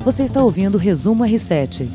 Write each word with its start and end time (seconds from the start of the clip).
Você 0.00 0.22
está 0.22 0.42
ouvindo 0.42 0.76
o 0.76 0.78
Resumo 0.78 1.24
R7. 1.24 1.88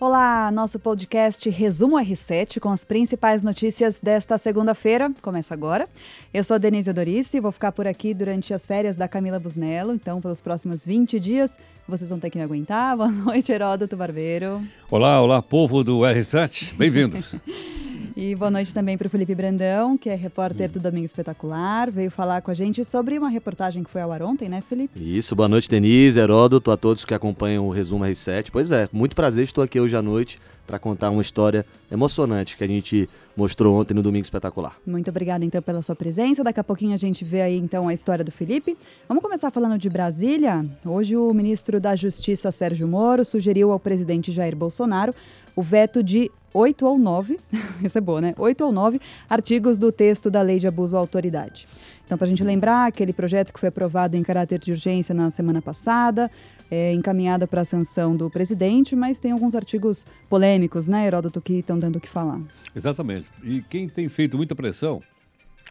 Olá, 0.00 0.50
nosso 0.52 0.78
podcast 0.78 1.50
Resumo 1.50 1.96
R7 1.96 2.60
com 2.60 2.70
as 2.70 2.84
principais 2.84 3.42
notícias 3.42 3.98
desta 3.98 4.38
segunda-feira. 4.38 5.10
Começa 5.20 5.52
agora. 5.52 5.88
Eu 6.32 6.44
sou 6.44 6.54
a 6.54 6.58
Denise 6.58 6.88
Odorice 6.88 7.36
e 7.36 7.40
vou 7.40 7.50
ficar 7.50 7.72
por 7.72 7.86
aqui 7.86 8.14
durante 8.14 8.54
as 8.54 8.64
férias 8.64 8.96
da 8.96 9.08
Camila 9.08 9.40
Busnello. 9.40 9.92
Então, 9.92 10.20
pelos 10.20 10.40
próximos 10.40 10.84
20 10.84 11.18
dias, 11.18 11.58
vocês 11.86 12.08
vão 12.10 12.18
ter 12.20 12.30
que 12.30 12.38
me 12.38 12.44
aguentar. 12.44 12.96
Boa 12.96 13.10
noite, 13.10 13.50
Heródoto 13.50 13.96
Barbeiro. 13.96 14.62
Olá, 14.90 15.20
olá, 15.20 15.42
povo 15.42 15.82
do 15.82 15.98
R7. 16.00 16.74
Bem-vindos. 16.76 17.34
E 18.20 18.34
boa 18.34 18.50
noite 18.50 18.74
também 18.74 18.98
para 18.98 19.06
o 19.06 19.10
Felipe 19.10 19.32
Brandão, 19.32 19.96
que 19.96 20.10
é 20.10 20.14
repórter 20.16 20.68
do 20.68 20.80
Domingo 20.80 21.04
Espetacular. 21.04 21.88
Veio 21.88 22.10
falar 22.10 22.42
com 22.42 22.50
a 22.50 22.54
gente 22.54 22.84
sobre 22.84 23.16
uma 23.16 23.28
reportagem 23.28 23.84
que 23.84 23.90
foi 23.90 24.00
ao 24.00 24.10
ar 24.10 24.22
ontem, 24.22 24.48
né, 24.48 24.60
Felipe? 24.60 25.00
Isso, 25.00 25.36
boa 25.36 25.48
noite, 25.48 25.68
Denise, 25.68 26.18
Heródoto, 26.18 26.72
a 26.72 26.76
todos 26.76 27.04
que 27.04 27.14
acompanham 27.14 27.68
o 27.68 27.70
Resumo 27.70 28.04
R7. 28.04 28.48
Pois 28.50 28.72
é, 28.72 28.88
muito 28.92 29.14
prazer, 29.14 29.44
estou 29.44 29.62
aqui 29.62 29.78
hoje 29.78 29.96
à 29.96 30.02
noite 30.02 30.40
para 30.66 30.80
contar 30.80 31.10
uma 31.10 31.22
história 31.22 31.64
emocionante 31.90 32.56
que 32.56 32.64
a 32.64 32.66
gente 32.66 33.08
mostrou 33.36 33.80
ontem 33.80 33.94
no 33.94 34.02
Domingo 34.02 34.24
Espetacular. 34.24 34.76
Muito 34.84 35.08
obrigada, 35.08 35.44
então, 35.44 35.62
pela 35.62 35.80
sua 35.80 35.94
presença. 35.94 36.42
Daqui 36.42 36.58
a 36.58 36.64
pouquinho 36.64 36.94
a 36.94 36.98
gente 36.98 37.24
vê 37.24 37.40
aí, 37.40 37.56
então, 37.56 37.86
a 37.86 37.94
história 37.94 38.24
do 38.24 38.32
Felipe. 38.32 38.76
Vamos 39.06 39.22
começar 39.22 39.52
falando 39.52 39.78
de 39.78 39.88
Brasília. 39.88 40.66
Hoje, 40.84 41.16
o 41.16 41.32
ministro 41.32 41.80
da 41.80 41.94
Justiça, 41.94 42.50
Sérgio 42.50 42.88
Moro, 42.88 43.24
sugeriu 43.24 43.70
ao 43.70 43.78
presidente 43.78 44.32
Jair 44.32 44.56
Bolsonaro 44.56 45.14
o 45.58 45.62
veto 45.62 46.04
de 46.04 46.30
oito 46.54 46.86
ou 46.86 46.96
nove, 46.96 47.40
isso 47.82 47.98
é 47.98 48.00
boa, 48.00 48.20
né? 48.20 48.32
Oito 48.38 48.64
ou 48.64 48.70
nove 48.70 49.00
artigos 49.28 49.76
do 49.76 49.90
texto 49.90 50.30
da 50.30 50.40
Lei 50.40 50.60
de 50.60 50.68
Abuso 50.68 50.96
à 50.96 51.00
Autoridade. 51.00 51.66
Então, 52.06 52.16
para 52.16 52.28
a 52.28 52.30
gente 52.30 52.44
lembrar, 52.44 52.86
aquele 52.86 53.12
projeto 53.12 53.52
que 53.52 53.58
foi 53.58 53.68
aprovado 53.68 54.16
em 54.16 54.22
caráter 54.22 54.60
de 54.60 54.70
urgência 54.70 55.12
na 55.12 55.32
semana 55.32 55.60
passada, 55.60 56.30
é, 56.70 56.92
encaminhada 56.92 57.44
para 57.44 57.62
a 57.62 57.64
sanção 57.64 58.16
do 58.16 58.30
presidente, 58.30 58.94
mas 58.94 59.18
tem 59.18 59.32
alguns 59.32 59.56
artigos 59.56 60.06
polêmicos, 60.30 60.86
né, 60.86 61.08
Heródoto, 61.08 61.40
que 61.40 61.54
estão 61.54 61.76
dando 61.76 61.96
o 61.96 62.00
que 62.00 62.08
falar. 62.08 62.40
Exatamente. 62.72 63.26
E 63.42 63.60
quem 63.62 63.88
tem 63.88 64.08
feito 64.08 64.36
muita 64.36 64.54
pressão 64.54 65.02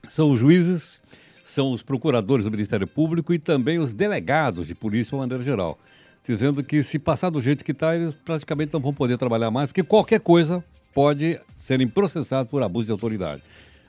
são 0.09 0.31
os 0.31 0.37
juízes, 0.37 0.99
são 1.45 1.71
os 1.71 1.81
procuradores 1.81 2.43
do 2.43 2.51
Ministério 2.51 2.87
Público 2.87 3.33
e 3.33 3.39
também 3.39 3.79
os 3.79 3.93
delegados 3.93 4.67
de 4.67 4.75
polícia, 4.75 5.11
de 5.11 5.17
maneira 5.17 5.45
geral 5.45 5.79
dizendo 6.27 6.63
que 6.63 6.83
se 6.83 6.99
passar 6.99 7.29
do 7.29 7.41
jeito 7.41 7.63
que 7.63 7.71
está, 7.71 7.95
eles 7.95 8.13
praticamente 8.13 8.73
não 8.73 8.79
vão 8.79 8.93
poder 8.93 9.17
trabalhar 9.17 9.49
mais, 9.49 9.67
porque 9.67 9.83
qualquer 9.83 10.19
coisa 10.19 10.63
pode 10.93 11.39
serem 11.55 11.87
processados 11.87 12.49
por 12.49 12.61
abuso 12.61 12.87
de 12.87 12.91
autoridade. 12.91 13.41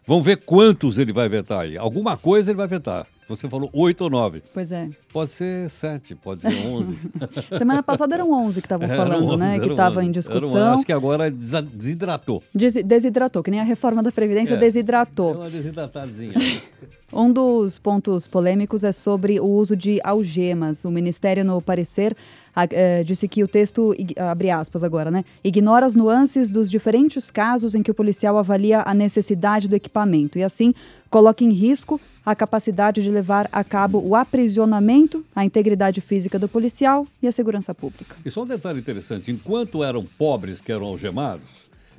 Vamos 0.07 0.25
ver 0.25 0.39
quantos 0.39 0.99
ele 0.99 1.13
vai 1.13 1.29
vetar 1.29 1.61
aí. 1.61 1.77
Alguma 1.77 2.17
coisa 2.17 2.51
ele 2.51 2.57
vai 2.57 2.67
vetar. 2.67 3.07
Você 3.29 3.47
falou 3.47 3.69
oito 3.75 4.05
ou 4.05 4.11
nove. 4.11 4.43
Pois 4.55 4.73
é. 4.73 4.89
Pode 5.13 5.31
ser 5.33 5.69
sete, 5.69 6.15
pode 6.15 6.41
ser 6.41 6.67
onze. 6.67 6.99
Semana 7.59 7.83
passada 7.83 8.15
eram 8.15 8.33
onze 8.33 8.63
que 8.63 8.67
estavam 8.67 8.89
falando, 8.89 9.35
11, 9.35 9.37
né? 9.37 9.61
Que 9.61 9.69
estavam 9.69 10.03
em 10.03 10.11
discussão. 10.11 10.75
acho 10.75 10.85
que 10.85 10.93
agora 10.93 11.31
desidratou. 11.31 12.43
Des 12.55 12.75
desidratou, 12.75 13.43
que 13.43 13.51
nem 13.51 13.61
a 13.61 13.65
reforma 13.65 14.03
da 14.03 14.11
Previdência 14.11 14.55
é, 14.55 14.57
desidratou. 14.57 15.35
É 15.35 15.37
uma 15.37 15.51
desidratadinha. 15.51 16.33
um 17.13 17.31
dos 17.31 17.79
pontos 17.79 18.27
polêmicos 18.27 18.83
é 18.83 18.93
sobre 18.93 19.39
o 19.39 19.47
uso 19.47 19.77
de 19.77 20.01
algemas. 20.03 20.87
O 20.87 20.91
Ministério, 20.91 21.45
no 21.45 21.61
parecer, 21.61 22.17
uh, 22.57 23.05
disse 23.05 23.29
que 23.29 23.45
o 23.45 23.49
texto, 23.49 23.95
abre 24.17 24.51
aspas 24.51 24.83
agora, 24.83 25.11
né, 25.11 25.23
ignora 25.45 25.85
as 25.85 25.95
nuances 25.95 26.51
dos 26.51 26.71
diferentes 26.71 27.31
casos 27.31 27.75
em 27.75 27.83
que 27.83 27.91
o 27.91 27.95
policial 27.95 28.39
avalia 28.39 28.83
a 28.87 28.95
necessidade 28.95 29.69
do 29.69 29.77
equipamento 29.77 30.39
e, 30.39 30.43
assim, 30.43 30.75
coloca 31.11 31.45
em 31.45 31.51
risco 31.51 32.01
a 32.31 32.35
capacidade 32.35 33.03
de 33.03 33.11
levar 33.11 33.49
a 33.51 33.65
cabo 33.65 34.03
o 34.05 34.15
aprisionamento, 34.15 35.25
a 35.35 35.47
integridade 35.47 36.03
física 36.03 36.39
do 36.39 36.47
policial 36.47 37.07
e 37.23 37.27
a 37.27 37.33
segurança 37.33 37.75
pública. 37.75 38.17
E 38.23 38.31
só 38.31 38.43
um 38.43 38.47
detalhe 38.47 38.81
interessante: 38.81 39.31
enquanto 39.31 39.83
eram 39.83 40.05
pobres 40.05 40.61
que 40.61 40.71
eram 40.71 40.85
algemados, 40.85 41.47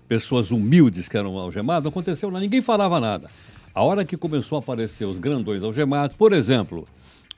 pessoas 0.08 0.52
humildes 0.52 1.10
que 1.10 1.18
eram 1.18 1.36
algemadas, 1.36 1.84
não 1.84 1.90
aconteceu 1.90 2.30
nada, 2.30 2.42
ninguém 2.42 2.62
falava 2.62 3.00
nada. 3.00 3.28
A 3.74 3.82
hora 3.82 4.06
que 4.06 4.16
começou 4.16 4.58
a 4.58 4.60
aparecer 4.60 5.06
os 5.06 5.18
grandões 5.18 5.64
algemados, 5.64 6.16
por 6.16 6.32
exemplo, 6.32 6.88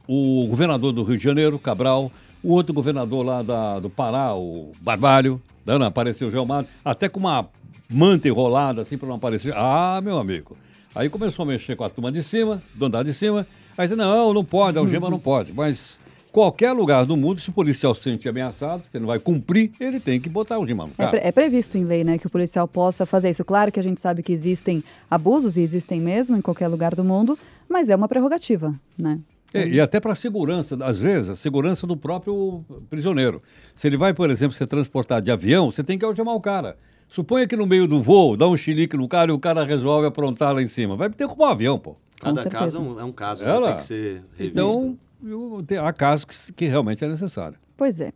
o 0.06 0.46
governador 0.48 0.92
do 0.92 1.04
Rio 1.04 1.18
de 1.18 1.24
Janeiro, 1.24 1.58
Cabral, 1.58 2.12
o 2.44 2.52
outro 2.52 2.74
governador 2.74 3.26
lá 3.26 3.42
da, 3.42 3.80
do 3.80 3.90
Pará, 3.90 4.36
o 4.36 4.72
Barbalho, 4.82 5.42
não, 5.66 5.80
não, 5.80 5.86
apareceu 5.86 6.28
o 6.28 6.32
Gelmado, 6.32 6.68
até 6.84 7.08
com 7.08 7.22
uma 7.22 7.48
manta 7.90 8.28
enrolada 8.28 8.82
assim 8.82 8.98
para 8.98 9.08
não 9.08 9.16
aparecer. 9.16 9.54
Ah, 9.56 10.02
meu 10.04 10.18
amigo. 10.18 10.58
Aí 10.94 11.10
começou 11.10 11.44
a 11.44 11.46
mexer 11.46 11.76
com 11.76 11.84
a 11.84 11.90
turma 11.90 12.12
de 12.12 12.22
cima, 12.22 12.62
do 12.74 12.86
andar 12.86 13.04
de 13.04 13.14
cima. 13.14 13.48
Aí 13.78 13.88
disse, 13.88 13.98
não, 13.98 14.34
não 14.34 14.44
pode, 14.44 14.78
a 14.78 14.82
algema 14.82 15.10
não 15.10 15.20
pode. 15.20 15.54
Mas 15.54 15.98
qualquer 16.32 16.74
lugar 16.74 17.06
do 17.06 17.16
mundo, 17.16 17.40
se 17.40 17.50
o 17.50 17.54
policial 17.54 17.96
se 17.96 18.04
sente 18.04 18.28
ameaçado, 18.28 18.84
se 18.84 18.90
ele 18.94 19.02
não 19.02 19.08
vai 19.08 19.20
cumprir, 19.20 19.72
ele 19.80 20.00
tem 20.00 20.20
que 20.20 20.30
botar 20.30 20.58
o 20.58 20.62
algema 20.62 20.86
no 20.86 20.94
carro. 20.94 21.16
É, 21.16 21.20
pre 21.20 21.28
é, 21.28 21.32
previsto 21.32 21.78
em 21.78 21.86
lei, 21.86 22.04
né, 22.04 22.18
que 22.18 22.28
o 22.28 22.30
policial 22.30 22.68
possa 22.68 23.06
fazer 23.06 23.30
isso. 23.30 23.44
Claro 23.46 23.72
que 23.72 23.80
a 23.80 23.84
gente 23.84 24.02
sabe 24.02 24.22
que 24.22 24.34
existem 24.34 24.84
abusos, 25.10 25.58
e 25.58 25.62
existem 25.62 26.02
mesmo 26.02 26.36
em 26.36 26.42
qualquer 26.42 26.68
lugar 26.68 26.94
do 26.94 27.04
mundo, 27.04 27.38
mas 27.70 27.90
é 27.90 27.96
uma 27.96 28.08
prerrogativa, 28.08 28.74
né? 28.98 29.20
É, 29.54 29.68
e 29.68 29.82
até 29.82 30.00
para 30.00 30.14
a 30.14 30.16
segurança, 30.16 30.78
às 30.82 30.98
vezes, 30.98 31.30
a 31.30 31.36
segurança 31.36 31.86
do 31.86 31.98
próprio 31.98 32.64
prisioneiro. 32.90 33.42
Se 33.76 33.86
ele 33.86 33.98
vai, 33.98 34.14
por 34.14 34.30
exemplo, 34.30 34.56
ser 34.56 34.66
transportado 34.66 35.26
de 35.26 35.32
avião, 35.32 35.70
você 35.70 35.84
tem 35.84 35.98
que 35.98 36.06
algemar 36.06 36.36
o 36.36 36.40
cara. 36.40 36.78
Suponha 37.12 37.46
que 37.46 37.58
no 37.58 37.68
meio 37.68 37.86
do 37.88 38.02
voo, 38.02 38.38
dá 38.38 38.48
um 38.48 38.56
chilique 38.56 38.96
no 38.96 39.06
cara 39.06 39.32
e 39.32 39.34
o 39.34 39.38
cara 39.38 39.66
resolve 39.66 40.08
aprontar 40.08 40.54
lá 40.54 40.62
em 40.62 40.70
cima. 40.70 40.96
Vai 40.96 41.10
ter 41.10 41.28
como 41.28 41.44
um 41.44 41.46
avião, 41.46 41.78
pô. 41.78 41.98
Cada 42.18 42.50
caso 42.50 42.78
é 42.78 42.80
um, 42.80 43.00
é 43.02 43.04
um 43.04 43.12
caso, 43.12 43.44
Ela, 43.44 43.68
tem 43.68 43.78
que 43.78 43.84
ser 43.84 44.24
revisto. 44.38 44.44
Então, 44.44 44.98
eu, 45.22 45.62
há 45.84 45.92
casos 45.92 46.24
que, 46.24 46.54
que 46.54 46.68
realmente 46.68 47.04
é 47.04 47.10
necessário. 47.10 47.58
Pois 47.76 48.00
é. 48.00 48.14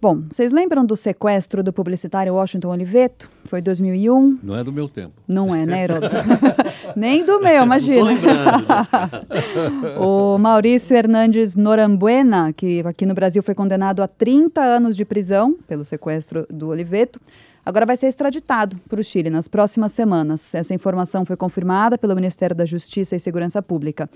Bom, 0.00 0.22
vocês 0.30 0.52
lembram 0.52 0.84
do 0.84 0.96
sequestro 0.96 1.64
do 1.64 1.72
publicitário 1.72 2.34
Washington 2.34 2.68
Oliveto? 2.68 3.28
Foi 3.44 3.60
2001. 3.60 4.38
Não 4.40 4.56
é 4.56 4.62
do 4.62 4.72
meu 4.72 4.88
tempo. 4.88 5.14
Não 5.26 5.52
é, 5.52 5.66
né, 5.66 5.82
Heródoto? 5.82 6.14
Nem 6.94 7.24
do 7.24 7.40
meu, 7.40 7.64
imagina. 7.64 8.04
Não 8.04 8.04
tô 8.04 8.08
lembrando 8.08 9.98
o 10.00 10.38
Maurício 10.38 10.96
Hernandes 10.96 11.56
Norambuena, 11.56 12.52
que 12.52 12.84
aqui 12.86 13.04
no 13.04 13.14
Brasil 13.14 13.42
foi 13.42 13.54
condenado 13.54 14.00
a 14.00 14.06
30 14.06 14.60
anos 14.60 14.96
de 14.96 15.04
prisão 15.04 15.56
pelo 15.66 15.84
sequestro 15.84 16.46
do 16.48 16.68
Oliveto, 16.68 17.20
agora 17.64 17.86
vai 17.86 17.96
ser 17.96 18.06
extraditado 18.06 18.76
para 18.88 19.00
o 19.00 19.04
Chile 19.04 19.30
nas 19.30 19.48
próximas 19.48 19.92
semanas. 19.92 20.54
Essa 20.54 20.74
informação 20.74 21.24
foi 21.24 21.36
confirmada 21.36 21.96
pelo 21.96 22.14
Ministério 22.14 22.54
da 22.54 22.64
Justiça 22.64 23.16
e 23.16 23.20
Segurança 23.20 23.62
Pública. 23.62 24.08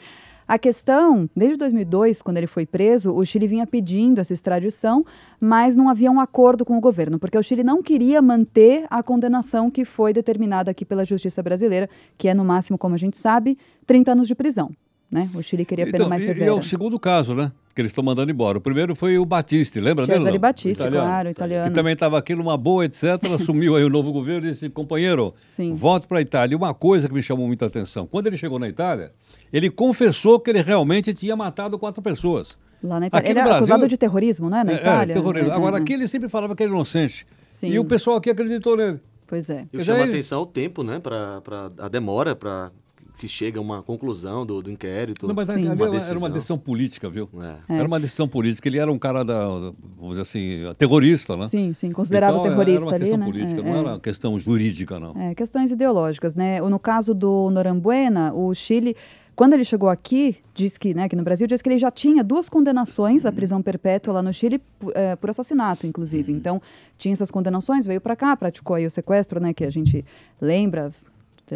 A 0.49 0.61
questão, 0.61 1.29
desde 1.35 1.57
2002, 1.59 2.23
quando 2.23 2.37
ele 2.37 2.47
foi 2.47 2.65
preso, 2.65 3.13
o 3.13 3.25
Chile 3.25 3.49
vinha 3.49 3.67
pedindo 3.67 4.21
essa 4.21 4.33
extradição, 4.33 5.05
mas 5.41 5.75
não 5.75 5.89
havia 5.89 6.11
um 6.11 6.21
acordo 6.21 6.65
com 6.65 6.79
o 6.79 6.81
governo, 6.81 7.19
porque 7.19 7.37
o 7.37 7.43
Chile 7.43 7.65
não 7.65 7.83
queria 7.83 8.23
manter 8.23 8.87
a 8.89 9.03
condenação 9.03 9.69
que 9.69 9.85
foi 9.85 10.13
determinada 10.13 10.71
aqui 10.71 10.85
pela 10.85 11.05
justiça 11.05 11.43
brasileira, 11.43 11.91
que 12.17 12.29
é, 12.29 12.35
no 12.35 12.45
máximo, 12.45 12.79
como 12.79 12.95
a 12.95 12.99
gente 12.99 13.19
sabe, 13.19 13.59
30 13.87 14.13
anos 14.13 14.29
de 14.29 14.37
prisão. 14.37 14.71
Né? 15.11 15.31
O 15.35 15.43
Chile 15.43 15.65
queria 15.65 15.85
pena 15.85 15.99
então, 15.99 16.09
mais 16.09 16.25
severa. 16.25 16.47
E 16.47 16.49
é 16.49 16.53
o 16.53 16.63
segundo 16.63 16.99
caso, 16.99 17.35
né? 17.35 17.53
Que 17.75 17.81
eles 17.81 17.93
estão 17.93 18.03
mandando 18.03 18.31
embora. 18.33 18.59
O 18.59 18.61
primeiro 18.61 18.97
foi 18.97 19.19
o 19.19 19.25
Batiste, 19.25 19.79
lembra 19.81 20.05
Cesare 20.05 20.19
dele? 20.19 20.25
Cesare 20.25 20.39
Batiste, 20.39 20.83
italiano. 20.83 21.07
claro, 21.07 21.29
italiano. 21.29 21.69
Que 21.69 21.75
também 21.75 21.93
estava 21.93 22.19
aqui 22.19 22.35
numa 22.35 22.57
boa, 22.57 22.85
etc. 22.85 23.05
Assumiu 23.41 23.77
aí 23.77 23.85
o 23.85 23.89
novo 23.89 24.13
governo 24.13 24.49
e 24.49 24.51
disse, 24.51 24.69
companheiro, 24.69 25.33
Sim. 25.49 25.75
volte 25.75 26.09
para 26.09 26.19
a 26.19 26.23
Itália. 26.23 26.55
E 26.55 26.57
uma 26.57 26.75
coisa 26.75 27.07
que 27.07 27.15
me 27.15 27.23
chamou 27.23 27.47
muita 27.47 27.67
atenção, 27.67 28.07
quando 28.07 28.27
ele 28.27 28.37
chegou 28.37 28.59
na 28.59 28.69
Itália, 28.69 29.13
ele 29.53 29.71
confessou 29.71 30.41
que 30.41 30.51
ele 30.51 30.61
realmente 30.61 31.15
tinha 31.15 31.37
matado 31.37 31.79
quatro 31.79 32.03
pessoas. 32.03 32.57
Lá 32.83 32.99
na 32.99 33.07
Itália. 33.07 33.31
ele 33.31 33.39
era 33.39 33.57
acusado 33.57 33.87
de 33.87 33.97
terrorismo, 33.97 34.51
né? 34.51 34.65
Na 34.65 34.73
é, 34.73 34.77
Itália. 34.77 35.13
É, 35.13 35.15
terrorismo. 35.15 35.51
É, 35.51 35.55
Agora, 35.55 35.79
é, 35.79 35.81
aqui 35.81 35.93
ele 35.93 36.09
sempre 36.09 36.29
falava 36.29 36.57
que 36.57 36.63
era 36.63 36.73
inocente. 36.73 37.27
Sim. 37.49 37.69
E 37.69 37.79
o 37.79 37.85
pessoal 37.85 38.17
aqui 38.17 38.31
acreditou 38.31 38.77
nele. 38.77 39.01
Pois 39.27 39.51
é. 39.51 39.67
E 39.73 39.85
chama 39.85 40.05
atenção 40.05 40.43
o 40.43 40.47
tempo, 40.47 40.83
né? 40.83 40.99
Pra, 41.01 41.41
pra, 41.41 41.71
a 41.79 41.89
demora 41.89 42.35
para 42.35 42.71
que 43.19 43.29
chega 43.29 43.59
a 43.59 43.63
uma 43.63 43.83
conclusão 43.83 44.45
do, 44.45 44.63
do 44.63 44.71
inquérito. 44.71 45.27
Não, 45.27 45.35
mas 45.35 45.49
ali 45.49 45.67
uma 45.69 45.97
era 45.97 46.19
uma 46.19 46.31
decisão 46.31 46.59
política, 46.59 47.09
viu? 47.09 47.29
É. 47.69 47.77
Era 47.77 47.87
uma 47.87 47.99
decisão 47.99 48.29
política. 48.29 48.69
Ele 48.69 48.79
era 48.79 48.91
um 48.91 48.99
cara 48.99 49.25
da, 49.25 49.47
vamos 49.47 50.11
dizer 50.11 50.23
assim, 50.23 50.75
terrorista, 50.77 51.37
né? 51.37 51.47
Sim, 51.47 51.73
sim, 51.73 51.91
considerado 51.91 52.39
então, 52.39 52.43
terrorista 52.51 52.95
ali, 52.95 53.05
né? 53.05 53.11
Era 53.11 53.17
uma 53.17 53.25
questão 53.25 53.33
política, 53.33 53.61
é, 53.61 53.65
não 53.65 53.77
era 53.79 53.89
uma 53.89 54.01
questão 54.01 54.39
jurídica, 54.39 55.01
não. 55.01 55.21
É, 55.21 55.35
questões 55.35 55.71
ideológicas, 55.71 56.35
né? 56.35 56.61
No 56.61 56.79
caso 56.79 57.15
do 57.15 57.51
Norambuena, 57.51 58.33
o 58.35 58.53
Chile 58.55 58.97
quando 59.37 59.53
ele 59.53 59.65
chegou 59.65 59.91
aqui, 59.91 60.39
diz 60.55 60.79
que, 60.79 60.95
né, 60.95 61.05
aqui 61.05 61.15
no 61.15 61.23
Brasil, 61.23 61.47
diz 61.47 61.61
que 61.61 61.69
ele 61.69 61.77
já 61.77 61.91
tinha 61.91 62.25
duas 62.25 62.49
condenações 62.49 63.27
à 63.27 63.31
prisão 63.31 63.61
perpétua 63.61 64.15
lá 64.15 64.23
no 64.23 64.33
Chile, 64.33 64.59
é, 64.95 65.15
por 65.15 65.29
assassinato, 65.29 65.87
inclusive. 65.87 66.33
Então, 66.33 66.61
tinha 66.97 67.13
essas 67.13 67.31
condenações, 67.31 67.85
veio 67.85 68.01
para 68.01 68.17
cá, 68.17 68.35
praticou 68.35 68.77
aí 68.77 68.87
o 68.87 68.91
sequestro, 68.91 69.39
né, 69.39 69.53
que 69.53 69.63
a 69.63 69.69
gente 69.69 70.03
lembra, 70.41 70.91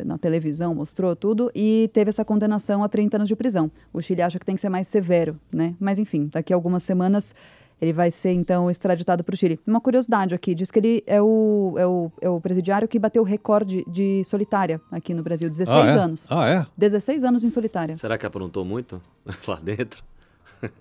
na 0.04 0.18
televisão 0.18 0.74
mostrou 0.74 1.14
tudo, 1.16 1.50
e 1.54 1.90
teve 1.92 2.08
essa 2.08 2.24
condenação 2.24 2.82
a 2.82 2.88
30 2.88 3.18
anos 3.18 3.28
de 3.28 3.36
prisão. 3.36 3.70
O 3.92 4.00
Chile 4.00 4.22
acha 4.22 4.38
que 4.38 4.46
tem 4.46 4.54
que 4.54 4.60
ser 4.60 4.68
mais 4.68 4.88
severo, 4.88 5.38
né? 5.52 5.74
Mas, 5.78 5.98
enfim, 5.98 6.28
daqui 6.32 6.52
a 6.52 6.56
algumas 6.56 6.82
semanas 6.82 7.34
ele 7.80 7.92
vai 7.92 8.10
ser, 8.10 8.32
então, 8.32 8.70
extraditado 8.70 9.24
para 9.24 9.32
o 9.32 9.36
Chile. 9.36 9.58
Uma 9.66 9.80
curiosidade 9.80 10.34
aqui, 10.34 10.54
diz 10.54 10.70
que 10.70 10.78
ele 10.78 11.02
é 11.06 11.20
o, 11.20 11.74
é 11.78 11.86
o, 11.86 12.12
é 12.20 12.28
o 12.28 12.40
presidiário 12.40 12.86
que 12.86 12.98
bateu 12.98 13.22
o 13.22 13.24
recorde 13.24 13.84
de 13.88 14.22
solitária 14.24 14.80
aqui 14.92 15.14
no 15.14 15.22
Brasil, 15.22 15.48
16 15.48 15.76
ah, 15.76 15.86
é? 15.86 15.98
anos. 15.98 16.26
Ah, 16.30 16.48
é? 16.48 16.66
16 16.76 17.24
anos 17.24 17.42
em 17.42 17.48
solitária. 17.48 17.96
Será 17.96 18.18
que 18.18 18.26
aprontou 18.26 18.64
muito 18.64 19.00
lá 19.48 19.58
dentro? 19.62 20.04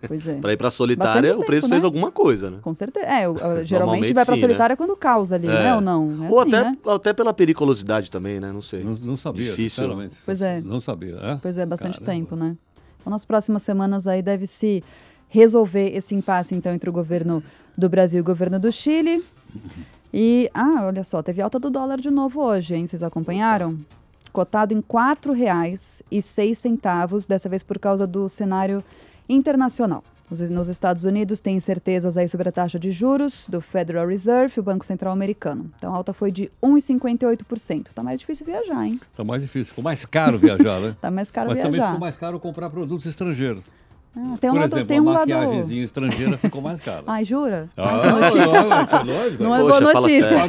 Pois 0.08 0.28
é. 0.28 0.36
Pra 0.42 0.52
ir 0.54 0.58
pra 0.58 0.70
solitária, 0.72 1.22
Bastante 1.30 1.44
o 1.44 1.46
preço 1.46 1.62
tempo, 1.68 1.74
fez 1.74 1.84
né? 1.84 1.88
alguma 1.88 2.12
coisa, 2.12 2.50
né? 2.52 2.58
Com 2.62 2.74
certeza. 2.74 3.06
É, 3.06 3.28
o- 3.30 3.34
o- 3.34 3.64
geralmente 3.66 4.14
vai 4.14 4.26
pra 4.26 4.36
sim, 4.36 4.42
solitária 4.42 4.76
quando 4.78 4.96
causa 4.96 5.36
ali, 5.36 5.48
né? 5.48 5.74
Ou 5.76 5.82
não? 5.82 6.26
É 6.26 6.30
Ou 6.30 6.40
assim, 6.42 6.50
até, 6.56 6.64
né? 6.70 6.78
até 6.88 7.14
pela 7.14 7.34
periculosidade 7.34 8.12
também, 8.12 8.40
né? 8.40 8.52
Não 8.52 8.62
sei. 8.62 8.84
Não, 8.84 8.94
não 8.96 9.18
sabia, 9.18 9.46
Difícil. 9.52 9.84
sinceramente. 9.84 10.16
Pois 10.26 10.42
é. 10.42 10.62
Não 10.62 10.82
sabia, 10.82 11.16
é? 11.22 11.36
Pois 11.42 11.58
é, 11.58 11.66
bastante 11.66 12.00
Caramba. 12.00 12.12
tempo, 12.20 12.36
né? 12.36 12.56
Então, 13.00 13.12
nas 13.12 13.24
próximas 13.24 13.62
semanas 13.62 14.08
aí 14.08 14.22
deve 14.22 14.46
se 14.48 14.84
resolver 15.30 15.96
esse 15.96 16.14
impasse, 16.16 16.56
então, 16.56 16.74
entre 16.74 16.90
o 16.90 16.94
governo 16.94 17.42
do 17.78 17.88
Brasil 17.88 18.18
e 18.18 18.22
o 18.22 18.26
governo 18.26 18.60
do 18.60 18.72
Chile. 18.72 19.24
E, 20.14 20.50
ah, 20.54 20.86
olha 20.88 21.04
só, 21.04 21.22
teve 21.22 21.42
alta 21.42 21.58
do 21.60 21.70
dólar 21.70 22.00
de 22.02 22.10
novo 22.12 22.42
hoje, 22.42 22.76
hein? 22.76 22.86
Vocês 22.88 23.02
acompanharam? 23.04 23.78
Cotado 24.34 24.74
em 24.74 24.78
R$ 24.78 24.84
4,06, 26.12 27.26
dessa 27.28 27.48
vez 27.50 27.64
por 27.64 27.80
causa 27.80 28.06
do 28.06 28.28
cenário 28.30 28.84
internacional. 29.30 30.04
Os- 30.32 30.48
Nos 30.50 30.70
Estados 30.70 31.06
Unidos 31.06 31.42
tem 31.42 31.56
incertezas 31.56 32.16
aí 32.18 32.28
sobre 32.28 32.50
a 32.50 32.52
taxa 32.52 32.78
de 32.78 32.92
juros 32.92 33.46
do 33.50 33.62
Federal 33.62 34.06
Reserve, 34.08 34.60
o 34.60 34.64
Banco 34.64 34.86
Central 34.86 35.12
Americano. 35.14 35.72
Então 35.78 35.92
a 35.94 35.98
alta 35.98 36.14
foi 36.14 36.32
de 36.32 36.52
1,58%. 36.62 37.88
Tá 37.94 38.04
mais 38.04 38.20
difícil 38.20 38.46
viajar, 38.46 38.86
hein? 38.86 39.00
Tá 39.16 39.24
mais 39.24 39.42
difícil, 39.42 39.68
ficou 39.70 39.84
mais 39.84 40.06
caro 40.06 40.38
viajar, 40.38 40.80
né? 40.80 40.96
Tá 41.02 41.10
mais 41.10 41.32
caro 41.32 41.50
Mas 41.50 41.58
também 41.58 41.72
viajar. 41.74 41.88
ficou 41.88 42.00
mais 42.00 42.18
caro 42.18 42.40
comprar 42.40 42.70
produtos 42.70 43.06
estrangeiros. 43.08 43.64
Ah, 44.16 44.36
tem 44.42 44.50
um 44.50 44.54
Por 44.54 44.60
lado, 44.62 44.74
exemplo, 44.74 44.86
tem 44.88 44.98
a 44.98 45.02
um 45.02 45.06
lado. 45.06 45.30
maquiagemzinha 45.30 45.86
estrangeira 45.86 46.38
ficou 46.38 46.62
mais 46.62 46.82
cara. 46.82 47.04
Ai, 47.08 47.24
jura? 47.24 47.70
Ah, 47.78 47.84
não, 48.04 48.18
é 48.18 49.04
lógico. 49.04 49.44
Não 49.44 49.56
é 49.56 49.60
Poxa, 49.60 49.80
boa 49.80 49.92
fala 49.94 50.02
notícia. 50.08 50.48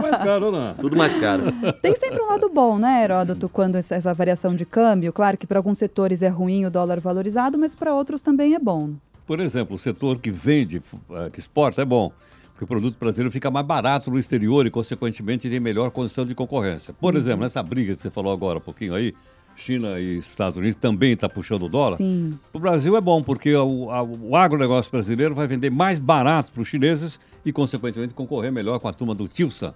mais 0.00 0.16
caro, 0.16 0.50
não 0.50 0.68
é? 0.68 0.74
Tudo 0.80 0.96
mais 0.96 1.18
caro. 1.18 1.42
Tem 1.82 1.94
sempre 1.94 2.20
um 2.22 2.26
lado 2.28 2.48
bom, 2.48 2.78
né, 2.78 3.04
Heródoto, 3.04 3.48
quando 3.48 3.76
essa, 3.76 3.94
essa 3.94 4.12
variação 4.14 4.54
de 4.54 4.64
câmbio. 4.64 5.12
Claro 5.12 5.36
que 5.36 5.46
para 5.46 5.58
alguns 5.58 5.78
setores 5.78 6.22
é 6.22 6.28
ruim 6.28 6.64
o 6.64 6.70
dólar 6.70 6.98
valorizado, 7.00 7.58
mas 7.58 7.74
para 7.76 7.94
outros 7.94 8.22
também 8.22 8.54
é 8.54 8.58
bom. 8.58 8.90
Por 9.26 9.40
exemplo, 9.40 9.76
o 9.76 9.78
setor 9.78 10.18
que 10.18 10.30
vende, 10.30 10.80
eh, 11.10 11.30
que 11.30 11.38
exporta, 11.40 11.82
é 11.82 11.84
bom. 11.84 12.10
Porque 12.52 12.64
o 12.64 12.66
produto 12.66 12.96
brasileiro 12.98 13.30
fica 13.30 13.50
mais 13.50 13.66
barato 13.66 14.10
no 14.10 14.18
exterior 14.18 14.64
e, 14.66 14.70
consequentemente, 14.70 15.50
tem 15.50 15.60
melhor 15.60 15.90
condição 15.90 16.24
de 16.24 16.34
concorrência. 16.34 16.94
Por 16.98 17.12
Uhum. 17.12 17.20
exemplo, 17.20 17.40
nessa 17.42 17.62
briga 17.62 17.94
que 17.94 18.00
você 18.00 18.10
falou 18.10 18.32
agora 18.32 18.58
há 18.58 18.60
pouquinho 18.60 18.94
aí, 18.94 19.12
China 19.56 19.98
e 19.98 20.18
Estados 20.18 20.56
Unidos 20.56 20.76
também 20.80 21.12
está 21.12 21.28
puxando 21.28 21.62
o 21.64 21.68
dólar. 21.68 21.96
Sim. 21.96 22.38
O 22.52 22.58
Brasil 22.58 22.96
é 22.96 23.00
bom, 23.00 23.22
porque 23.22 23.54
o, 23.54 23.90
a- 23.90 24.02
o 24.02 24.36
agronegócio 24.36 24.90
brasileiro 24.92 25.34
vai 25.34 25.46
vender 25.46 25.70
mais 25.70 25.98
barato 25.98 26.52
para 26.52 26.62
os 26.62 26.68
chineses 26.68 27.18
e, 27.44 27.52
consequentemente, 27.52 28.12
concorrer 28.14 28.52
melhor 28.52 28.78
com 28.78 28.88
a 28.88 28.92
turma 28.92 29.14
do 29.14 29.26
Tio 29.26 29.50
Sam. 29.50 29.72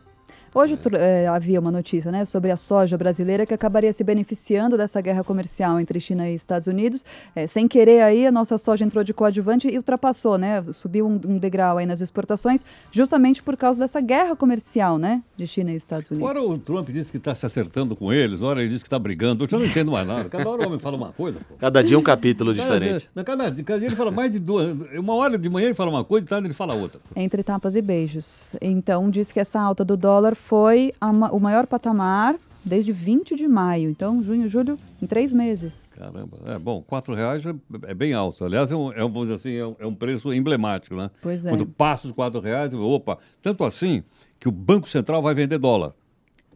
Hoje 0.53 0.77
eh, 0.95 1.29
havia 1.29 1.61
uma 1.61 1.71
notícia 1.71 2.11
né, 2.11 2.25
sobre 2.25 2.51
a 2.51 2.57
soja 2.57 2.99
brasileira 2.99 3.47
que 3.47 3.55
acabaria 3.55 3.93
se 3.93 4.03
beneficiando 4.03 4.77
dessa 4.77 5.01
guerra 5.01 5.23
comercial 5.23 5.79
entre 5.79 6.01
China 6.01 6.29
e 6.29 6.35
Estados 6.35 6.67
Unidos. 6.67 7.05
Eh, 7.37 7.47
sem 7.47 7.69
querer 7.69 8.03
aí, 8.03 8.27
a 8.27 8.33
nossa 8.33 8.59
soja 8.59 8.85
entrou 8.85 9.05
de 9.05 9.15
coadjuvante 9.15 9.69
e 9.69 9.77
ultrapassou, 9.77 10.37
né? 10.37 10.61
Subiu 10.73 11.07
um, 11.07 11.21
um 11.25 11.39
degrau 11.39 11.79
aí 11.79 11.87
nas 11.87 12.01
exportações, 12.01 12.65
justamente 12.91 13.41
por 13.45 13.57
causa 13.57 13.79
dessa 13.79 14.01
guerra 14.01 14.35
comercial, 14.35 14.99
né? 14.99 15.23
De 15.37 15.47
China 15.47 15.71
e 15.71 15.77
Estados 15.77 16.11
Unidos. 16.11 16.29
Agora 16.29 16.45
o 16.45 16.59
Trump 16.59 16.89
disse 16.91 17.13
que 17.13 17.19
está 17.19 17.33
se 17.33 17.47
acertando 17.47 17.95
com 17.95 18.13
eles, 18.13 18.41
agora 18.41 18.61
ele 18.61 18.71
diz 18.71 18.83
que 18.83 18.89
está 18.89 18.99
brigando. 18.99 19.45
Eu 19.45 19.49
já 19.49 19.57
não 19.57 19.67
entendo 19.67 19.93
mais 19.93 20.07
nada. 20.07 20.29
Cada 20.29 20.51
hora 20.51 20.65
o 20.65 20.67
homem 20.67 20.81
fala 20.81 20.97
uma 20.97 21.13
coisa, 21.13 21.39
pô. 21.49 21.55
Cada 21.59 21.81
dia 21.81 21.97
um 21.97 22.03
capítulo 22.03 22.53
diferente. 22.53 23.09
Cada, 23.15 23.25
cada, 23.25 23.63
cada 23.63 23.79
dia 23.79 23.89
ele 23.89 23.97
fala 23.97 24.11
mais 24.11 24.33
de 24.33 24.41
duas. 24.41 24.77
Uma 24.99 25.15
hora 25.15 25.39
de 25.39 25.49
manhã 25.49 25.67
ele 25.67 25.75
fala 25.75 25.91
uma 25.91 26.03
coisa 26.03 26.27
e 26.27 26.29
tarde 26.29 26.49
ele 26.49 26.55
fala 26.55 26.75
outra. 26.75 26.99
Entre 27.15 27.45
tapas 27.45 27.77
e 27.77 27.81
beijos. 27.81 28.57
Então, 28.61 29.09
diz 29.09 29.31
que 29.31 29.39
essa 29.39 29.61
alta 29.61 29.85
do 29.85 29.97
dólar 29.97 30.35
foi 30.47 30.93
ma- 31.01 31.31
o 31.31 31.39
maior 31.41 31.67
patamar 31.67 32.37
desde 32.65 32.93
20 32.93 33.35
de 33.37 33.49
maio. 33.49 33.89
Então, 33.89 34.23
junho, 34.23 34.49
julho, 34.49 34.77
em 35.01 35.07
três 35.07 35.33
meses. 35.33 35.95
Caramba, 35.99 36.37
é 36.47 36.59
bom, 36.59 36.83
quatro 36.83 37.15
reais 37.15 37.43
é, 37.47 37.55
é 37.91 37.95
bem 37.95 38.13
alto. 38.13 38.45
Aliás, 38.45 38.71
é 38.71 38.77
um, 38.77 38.93
é 38.93 39.05
um, 39.05 39.35
assim, 39.35 39.55
é 39.55 39.67
um, 39.67 39.77
é 39.79 39.87
um 39.87 39.95
preço 39.95 40.33
emblemático, 40.33 40.95
né? 40.95 41.11
Pois 41.23 41.47
é. 41.47 41.51
Quando 41.51 41.65
passa 41.67 42.07
os 42.07 42.13
quatro 42.13 42.39
reais, 42.41 42.75
opa, 42.75 43.19
tanto 43.43 43.65
assim 43.65 44.03
que 44.39 44.49
o 44.49 44.53
Banco 44.53 44.89
Central 44.89 45.23
vai 45.23 45.35
vender 45.35 45.59
dólar. 45.59 45.93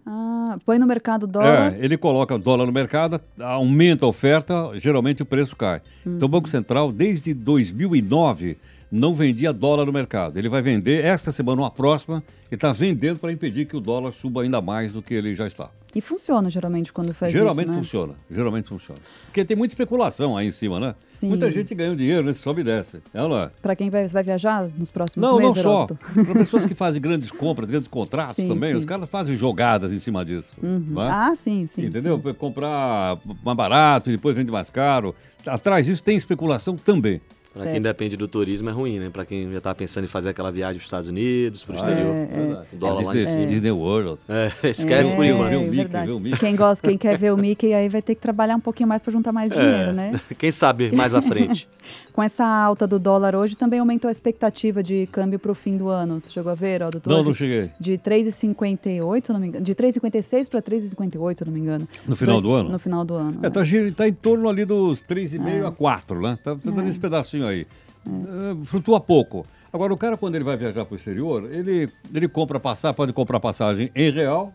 Ah, 0.07 0.59
põe 0.67 0.79
no 0.79 0.87
mercado 0.87 1.27
dólar. 1.27 1.73
É, 1.75 1.79
ele 1.83 1.97
coloca 1.97 2.37
dólar 2.39 2.67
no 2.67 2.73
mercado, 2.73 3.19
aumenta 3.41 4.05
a 4.05 4.09
oferta, 4.09 4.55
geralmente 4.75 5.23
o 5.23 5.27
preço 5.27 5.57
cai. 5.57 5.81
Então 6.07 6.27
o 6.27 6.29
Banco 6.31 6.49
Central, 6.49 6.93
desde 6.93 7.33
2009, 7.33 8.59
não 8.95 9.13
vendia 9.13 9.53
dólar 9.53 9.85
no 9.85 9.93
mercado. 9.93 10.39
Ele 10.39 10.49
vai 10.49 10.63
vender 10.63 11.05
esta 11.05 11.33
semana 11.33 11.63
ou 11.63 11.67
a 11.67 11.71
próxima, 11.71 12.23
e 12.51 12.55
está 12.55 12.73
vendendo 12.73 13.19
para 13.19 13.33
impedir 13.33 13.67
que 13.67 13.77
o 13.77 13.81
dólar 13.81 14.13
suba 14.13 14.43
ainda 14.43 14.61
mais 14.61 14.93
do 14.93 15.03
que 15.03 15.13
ele 15.13 15.35
já 15.35 15.49
está. 15.49 15.69
E 15.93 16.01
funciona 16.01 16.51
geralmente 16.51 16.93
quando 16.93 17.15
faz 17.15 17.33
geralmente 17.33 17.67
isso, 17.67 17.77
né? 17.77 17.83
funciona, 17.83 18.15
geralmente 18.31 18.69
funciona. 18.69 19.01
Porque 19.27 19.45
tem 19.45 19.57
muita 19.57 19.75
especulação 19.75 20.37
aí 20.37 20.49
em 20.49 20.51
cima, 20.51 20.81
né? 20.81 20.95
Sim. 21.09 21.29
Muita 21.29 21.51
gente 21.51 21.73
ganhando 21.73 21.97
dinheiro, 21.97 22.27
né? 22.27 22.35
sobe 22.35 22.63
e 22.63 22.65
desce. 22.65 23.01
É 23.13 23.21
não 23.21 23.37
é? 23.39 23.51
Para 23.63 23.77
quem 23.77 23.91
vai, 23.91 24.07
vai 24.09 24.23
viajar 24.23 24.69
nos 24.77 24.91
próximos 24.91 25.25
Não, 25.25 25.39
não 25.39 25.47
meses, 25.47 25.63
só. 25.63 25.87
Para 25.87 26.35
pessoas 26.35 26.67
que 26.67 26.75
fazem 26.75 27.01
grandes 27.01 27.31
compras, 27.31 27.71
grandes 27.71 27.89
contratos 27.89 28.37
Sim, 28.43 28.49
também, 28.49 28.73
sim. 28.73 28.79
os 28.79 28.85
caras 28.85 29.09
fazem 29.09 29.37
jogadas 29.37 29.93
em 29.93 29.99
cima 30.01 30.25
disso. 30.25 30.53
Uhum. 30.61 30.85
não 30.89 31.03
é? 31.03 31.11
Ah, 31.11 31.33
sim, 31.37 31.67
sim. 31.67 31.87
Entendeu? 31.87 32.17
sim. 32.17 32.23
Pra 32.23 32.35
Comprar 32.35 33.19
mais 33.45 33.57
barato 33.57 34.11
e 34.11 34.13
depois 34.13 34.37
vende 34.37 34.51
mais 34.51 34.71
caro. 34.71 35.15
Atrás 35.47 35.87
disso 35.87 36.03
tem 36.03 36.17
especulação 36.17 36.77
também. 36.77 37.21
Pra 37.55 37.63
Certo. 37.63 37.73
quem 37.75 37.83
depende 37.83 38.17
do 38.17 38.27
turismo 38.27 38.69
é 38.69 38.73
ruim, 38.73 38.99
né? 38.99 39.11
Pra 39.13 39.25
quem 39.25 39.51
já 39.53 39.61
tá 39.61 39.73
pensando 39.75 40.05
em 40.05 40.09
fazer 40.09 40.31
aquela 40.31 40.51
viagem 40.51 40.75
pros 40.79 40.87
Estados 40.89 41.09
Unidos, 41.09 41.63
pro 41.63 41.75
Ah, 41.75 41.77
exterior. 41.77 42.15
é. 42.15 42.65
O 42.75 42.77
dólar 42.77 43.05
lá 43.05 43.15
em 43.15 43.19
Disney, 43.19 43.33
cima. 43.33 43.47
Disney 43.47 43.71
World. 43.71 44.19
É, 44.29 44.51
esquece 44.71 45.13
é, 45.13 45.17
por 45.17 45.25
enquanto. 45.25 45.55
O 45.57 45.61
Mickey, 45.71 46.11
o 46.11 46.19
Mickey. 46.21 46.39
Quem 46.41 46.57
gosta, 46.57 46.89
quem 46.89 46.99
quer 46.99 47.17
ver 47.17 47.33
o 47.33 47.37
Mickey 47.39 47.73
aí 47.73 47.89
vai 47.89 48.03
ter 48.03 48.17
que 48.17 48.21
trabalhar 48.21 48.57
um 48.57 48.61
pouquinho 48.61 48.89
mais 48.89 49.01
para 49.03 49.13
juntar 49.13 49.33
mais 49.33 49.53
dinheiro, 49.53 49.93
né? 49.93 50.21
Quem 50.37 50.51
sabe 50.51 50.91
mais 50.91 51.15
à 51.15 51.23
frente. 51.23 51.69
Com 52.13 52.23
essa 52.23 52.45
alta 52.45 52.87
do 52.87 52.99
dólar 52.99 53.35
hoje, 53.37 53.57
também 53.57 53.79
aumentou 53.81 54.09
a 54.09 54.13
expectativa 54.13 54.83
de 54.83 55.07
câmbio 55.13 55.39
para 55.39 55.51
o 55.51 55.55
fim 55.55 55.77
do 55.77 55.89
ano. 55.89 56.21
Você 56.21 56.31
chegou 56.31 56.51
a 56.51 56.55
ver, 56.55 56.83
ó, 56.83 56.91
doutor? 56.91 57.11
Não, 57.11 57.23
não 57.25 57.35
cheguei. 57.35 57.71
De 57.79 57.99
3,58, 57.99 59.29
não 59.31 59.41
me 59.41 59.49
engano. 59.49 59.65
De 59.65 59.75
3,56 59.75 60.49
para 60.49 60.63
3,58, 60.63 61.39
se 61.39 61.45
não 61.45 61.53
me 61.53 61.61
engano. 61.61 61.89
No 62.07 62.15
final 62.17 62.37
Dois- 62.41 62.45
do 62.47 62.53
ano? 62.55 62.69
No 62.71 62.79
final 62.79 63.05
do 63.05 63.15
ano. 63.15 63.39
É, 63.43 63.51
tá, 63.51 63.65
gi- 63.65 63.91
tá 63.93 64.07
em 64.09 64.13
torno 64.13 64.49
ali 64.49 64.65
dos 64.65 65.03
3,5 65.03 65.65
É. 65.65 65.67
a 65.67 65.71
4, 65.71 66.21
né? 66.21 66.39
Tá, 66.43 66.55
tá 66.57 66.83
nesse 66.83 66.99
pedacinho 66.99 67.44
aí. 67.47 67.67
É, 68.07 68.65
flutua 68.67 69.01
pouco. 69.01 69.45
Agora, 69.73 69.93
o 69.93 69.97
cara, 69.97 70.17
quando 70.17 70.35
ele 70.37 70.45
vai 70.45 70.57
viajar 70.57 70.85
para 70.85 70.95
o 70.95 70.97
exterior, 70.97 71.53
ele, 71.53 71.89
ele 72.15 72.29
compra 72.29 72.61
passagem, 72.61 72.95
pode 72.97 73.13
comprar 73.13 73.41
passagem 73.41 73.91
em 73.95 74.11
real, 74.11 74.53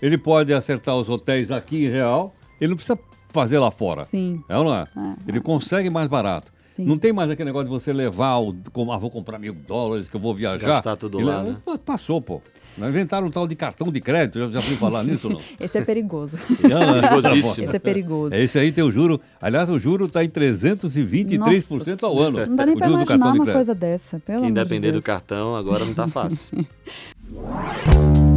ele 0.00 0.16
pode 0.16 0.52
acertar 0.54 0.94
os 0.96 1.08
hotéis 1.08 1.50
aqui 1.50 1.86
em 1.86 1.90
real, 1.90 2.32
ele 2.60 2.68
não 2.70 2.76
precisa 2.76 2.98
fazer 3.30 3.58
lá 3.58 3.70
fora. 3.70 4.04
Sim. 4.04 4.42
É 4.48 4.56
ou 4.56 4.64
não 4.64 4.74
é? 4.74 4.82
É, 4.82 4.86
Ele 5.26 5.40
consegue 5.40 5.90
mais 5.90 6.06
barato. 6.06 6.52
Sim. 6.66 6.84
Não 6.84 6.96
tem 6.96 7.12
mais 7.12 7.28
aquele 7.30 7.46
negócio 7.46 7.66
de 7.66 7.70
você 7.74 7.92
levar, 7.92 8.36
o, 8.38 8.54
como, 8.72 8.92
ah, 8.92 8.98
vou 8.98 9.10
comprar 9.10 9.38
mil 9.40 9.52
dólares 9.52 10.08
que 10.08 10.14
eu 10.14 10.20
vou 10.20 10.32
viajar. 10.32 10.68
Gastar 10.68 10.96
tudo 10.96 11.20
E 11.20 11.24
lá, 11.24 11.38
lá- 11.38 11.42
né? 11.42 11.56
Passou, 11.84 12.22
pô. 12.22 12.40
Inventaram 12.86 13.26
um 13.26 13.30
tal 13.30 13.46
de 13.46 13.56
cartão 13.56 13.90
de 13.90 14.00
crédito, 14.00 14.38
já, 14.38 14.48
já 14.50 14.62
fui 14.62 14.76
falar 14.76 15.02
nisso 15.04 15.28
ou 15.28 15.34
não? 15.34 15.40
Esse 15.58 15.78
é 15.78 15.84
perigoso. 15.84 16.38
Não, 16.62 16.80
não, 16.80 17.00
Perigosíssimo. 17.00 17.64
Esse 17.66 17.76
é 17.76 17.78
perigoso. 17.78 18.36
É 18.36 18.42
esse 18.42 18.58
aí 18.58 18.70
tem 18.70 18.84
o 18.84 18.90
juro. 18.92 19.20
Aliás, 19.40 19.68
o 19.68 19.78
juro 19.78 20.06
está 20.06 20.22
em 20.22 20.28
323% 20.28 22.02
ao 22.02 22.18
ano. 22.18 22.46
Não 22.46 22.56
dá 22.56 22.66
nem 22.66 22.76
para 22.76 22.88
imaginar 22.88 23.32
uma 23.32 23.46
coisa 23.46 23.74
dessa, 23.74 24.20
pelo 24.20 24.40
Quem 24.40 24.50
amor 24.50 24.58
de 24.58 24.64
depender 24.64 24.92
do 24.92 25.02
cartão 25.02 25.56
agora 25.56 25.84
não 25.84 25.94
tá 25.94 26.06
fácil. 26.06 26.66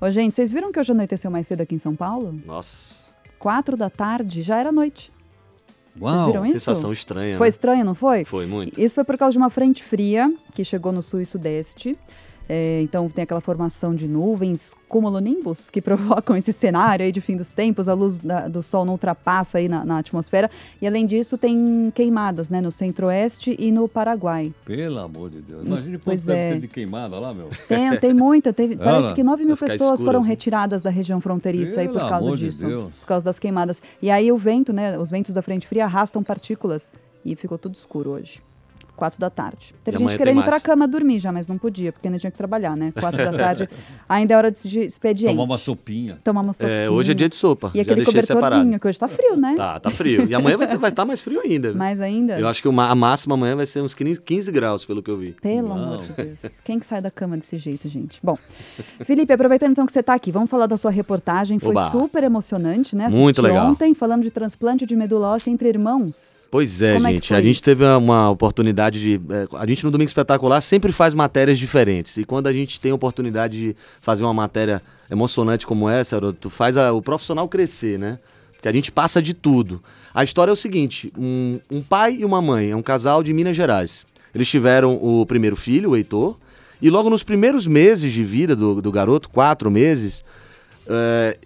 Ô, 0.00 0.10
gente, 0.10 0.34
vocês 0.34 0.50
viram 0.50 0.72
que 0.72 0.80
hoje 0.80 0.92
anoiteceu 0.92 1.30
mais 1.30 1.46
cedo 1.46 1.60
aqui 1.60 1.74
em 1.74 1.78
São 1.78 1.94
Paulo? 1.94 2.40
Nossa, 2.46 3.10
Quatro 3.38 3.76
da 3.76 3.88
tarde, 3.88 4.42
já 4.42 4.58
era 4.58 4.70
noite. 4.72 5.10
Uau, 6.00 6.26
viram 6.26 6.46
isso? 6.46 6.58
sensação 6.58 6.92
estranha. 6.92 7.36
Foi 7.36 7.46
né? 7.46 7.48
estranho, 7.48 7.84
não 7.84 7.94
foi? 7.94 8.24
Foi 8.24 8.46
muito. 8.46 8.80
Isso 8.80 8.94
foi 8.94 9.04
por 9.04 9.18
causa 9.18 9.32
de 9.32 9.38
uma 9.38 9.50
frente 9.50 9.82
fria 9.84 10.32
que 10.54 10.64
chegou 10.64 10.92
no 10.92 11.02
sul 11.02 11.20
e 11.20 11.26
sudeste. 11.26 11.96
É, 12.52 12.82
então 12.82 13.08
tem 13.08 13.22
aquela 13.22 13.40
formação 13.40 13.94
de 13.94 14.08
nuvens, 14.08 14.74
cumulonimbus, 14.88 15.70
que 15.70 15.80
provocam 15.80 16.36
esse 16.36 16.52
cenário 16.52 17.04
aí 17.04 17.12
de 17.12 17.20
fim 17.20 17.36
dos 17.36 17.52
tempos, 17.52 17.88
a 17.88 17.94
luz 17.94 18.18
da- 18.18 18.48
do 18.48 18.60
sol 18.60 18.84
não 18.84 18.94
ultrapassa 18.94 19.58
aí 19.58 19.68
na, 19.68 19.84
na 19.84 19.98
atmosfera. 19.98 20.50
E 20.82 20.86
além 20.86 21.06
disso, 21.06 21.38
tem 21.38 21.92
queimadas 21.94 22.50
né, 22.50 22.60
no 22.60 22.72
centro-oeste 22.72 23.54
e 23.56 23.70
no 23.70 23.86
Paraguai. 23.88 24.52
Pelo 24.64 24.98
amor 24.98 25.30
de 25.30 25.40
Deus. 25.40 25.64
Imagine 25.64 25.92
quanto 25.98 26.04
Pois 26.04 26.24
deve 26.24 26.56
é. 26.56 26.60
de 26.60 26.66
queimada 26.66 27.20
lá, 27.20 27.32
meu. 27.32 27.50
Tem, 27.68 27.96
tem 28.00 28.12
muita, 28.12 28.52
teve, 28.52 28.74
parece 28.76 29.14
que 29.14 29.22
9 29.22 29.44
mil 29.44 29.56
pessoas 29.56 30.02
foram 30.02 30.18
assim. 30.18 30.28
retiradas 30.28 30.82
da 30.82 30.90
região 30.90 31.20
fronteiriça 31.20 31.82
aí 31.82 31.86
por 31.88 31.98
Pelo 31.98 32.08
causa 32.08 32.30
de 32.36 32.44
disso, 32.46 32.66
Deus. 32.66 32.92
por 33.00 33.06
causa 33.06 33.24
das 33.24 33.38
queimadas. 33.38 33.80
E 34.02 34.10
aí 34.10 34.32
o 34.32 34.36
vento, 34.36 34.72
né, 34.72 34.98
os 34.98 35.08
ventos 35.08 35.32
da 35.32 35.40
frente 35.40 35.68
fria 35.68 35.84
arrastam 35.84 36.20
partículas 36.24 36.92
e 37.24 37.36
ficou 37.36 37.56
tudo 37.56 37.76
escuro 37.76 38.10
hoje. 38.10 38.40
Quatro 39.00 39.18
da 39.18 39.30
tarde. 39.30 39.74
Teve 39.82 39.96
gente 39.96 40.16
querendo 40.18 40.40
ir 40.40 40.44
pra 40.44 40.60
cama 40.60 40.86
dormir 40.86 41.18
já, 41.18 41.32
mas 41.32 41.48
não 41.48 41.56
podia, 41.56 41.90
porque 41.90 42.06
ainda 42.06 42.18
tinha 42.18 42.30
que 42.30 42.36
trabalhar, 42.36 42.76
né? 42.76 42.92
Quatro 42.92 43.16
da 43.24 43.32
tarde, 43.32 43.66
ainda 44.06 44.34
é 44.34 44.36
hora 44.36 44.50
de 44.50 44.80
expediente. 44.80 45.30
Tomar 45.32 45.44
uma 45.44 45.56
sopinha. 45.56 46.18
Tomar 46.22 46.42
uma 46.42 46.52
sopinha. 46.52 46.70
É, 46.84 46.90
hoje 46.90 47.12
é 47.12 47.14
dia 47.14 47.30
de 47.30 47.36
sopa. 47.36 47.70
E 47.72 47.78
Já 47.78 47.82
aquele 47.82 48.04
deixei 48.04 48.20
separado. 48.20 48.50
cobertorzinho, 48.56 48.78
que 48.78 48.86
hoje 48.88 48.98
tá 48.98 49.08
frio, 49.08 49.36
né? 49.36 49.54
Tá, 49.56 49.80
tá 49.80 49.90
frio. 49.90 50.28
E 50.28 50.34
amanhã 50.34 50.58
vai 50.58 50.66
estar 50.66 50.76
vai 50.76 50.92
tá 50.92 51.04
mais 51.06 51.22
frio 51.22 51.40
ainda. 51.40 51.72
Mais 51.72 51.98
ainda? 52.00 52.38
Eu 52.38 52.46
acho 52.46 52.60
que 52.60 52.68
uma- 52.68 52.88
a 52.90 52.94
máxima 52.94 53.34
amanhã 53.34 53.56
vai 53.56 53.64
ser 53.64 53.80
uns 53.80 53.94
15 53.94 54.20
15 54.20 54.52
graus, 54.52 54.84
pelo 54.84 55.02
que 55.02 55.10
eu 55.10 55.16
vi. 55.16 55.32
Pelo 55.40 55.68
Não. 55.70 55.82
amor 55.94 56.02
de 56.02 56.12
Deus. 56.12 56.38
Quem 56.62 56.78
que 56.78 56.84
sai 56.86 57.00
da 57.00 57.10
cama 57.10 57.36
desse 57.38 57.56
jeito, 57.56 57.88
gente? 57.88 58.20
Bom, 58.22 58.36
Felipe, 59.04 59.32
aproveitando 59.32 59.72
então 59.72 59.86
que 59.86 59.92
você 59.92 60.00
está 60.00 60.14
aqui, 60.14 60.30
vamos 60.30 60.50
falar 60.50 60.66
da 60.66 60.76
sua 60.76 60.90
reportagem. 60.90 61.58
Foi 61.58 61.70
Oba. 61.70 61.90
super 61.90 62.22
emocionante, 62.22 62.94
né? 62.94 63.08
Muito 63.08 63.40
Assisti 63.40 63.54
legal. 63.54 63.70
ontem, 63.70 63.94
falando 63.94 64.22
de 64.22 64.30
transplante 64.30 64.84
de 64.84 64.94
medula 64.94 65.28
óssea 65.28 65.50
entre 65.50 65.68
irmãos. 65.68 66.40
Pois 66.50 66.82
é, 66.82 66.94
Como 66.94 67.06
é 67.06 67.12
gente. 67.12 67.28
foi 67.28 67.36
a 67.36 67.42
gente 67.42 67.62
teve 67.62 67.84
uma, 67.84 67.96
uma 67.98 68.30
oportunidade 68.90 69.00
de. 69.00 69.20
é, 69.32 69.48
a 69.58 69.66
gente 69.66 69.84
no 69.84 69.90
Domingo 69.90 70.08
Espetacular 70.08 70.60
sempre 70.60 70.92
faz 70.92 71.14
matérias 71.14 71.58
diferentes. 71.58 72.16
E 72.16 72.24
quando 72.24 72.46
a 72.46 72.52
gente 72.52 72.78
tem 72.80 72.92
a 72.92 72.94
oportunidade 72.94 73.58
de 73.58 73.76
fazer 74.00 74.22
uma 74.22 74.34
matéria 74.34 74.82
emocionante 75.10 75.66
como 75.66 75.88
essa, 75.88 76.20
tu 76.32 76.50
faz 76.50 76.76
a- 76.76 76.92
o 76.92 77.00
profissional 77.02 77.48
crescer, 77.48 77.98
né? 77.98 78.18
Porque 78.52 78.68
a 78.68 78.72
gente 78.72 78.92
passa 78.92 79.22
de 79.22 79.32
tudo. 79.32 79.82
A 80.12 80.22
história 80.22 80.50
é 80.50 80.52
o 80.52 80.56
seguinte: 80.56 81.12
um, 81.16 81.58
um 81.70 81.80
pai 81.82 82.16
e 82.20 82.24
uma 82.24 82.42
mãe, 82.42 82.70
é 82.70 82.76
um 82.76 82.82
casal 82.82 83.22
de 83.22 83.32
Minas 83.32 83.56
Gerais. 83.56 84.04
Eles 84.34 84.48
tiveram 84.48 84.94
o 85.02 85.24
primeiro 85.26 85.56
filho, 85.56 85.90
o 85.90 85.96
Heitor, 85.96 86.36
e 86.80 86.88
logo 86.90 87.10
nos 87.10 87.22
primeiros 87.22 87.66
meses 87.66 88.12
de 88.12 88.22
vida 88.22 88.54
do, 88.54 88.80
do 88.80 88.92
garoto, 88.92 89.28
quatro 89.28 89.70
meses, 89.70 90.24
é, 90.86 91.36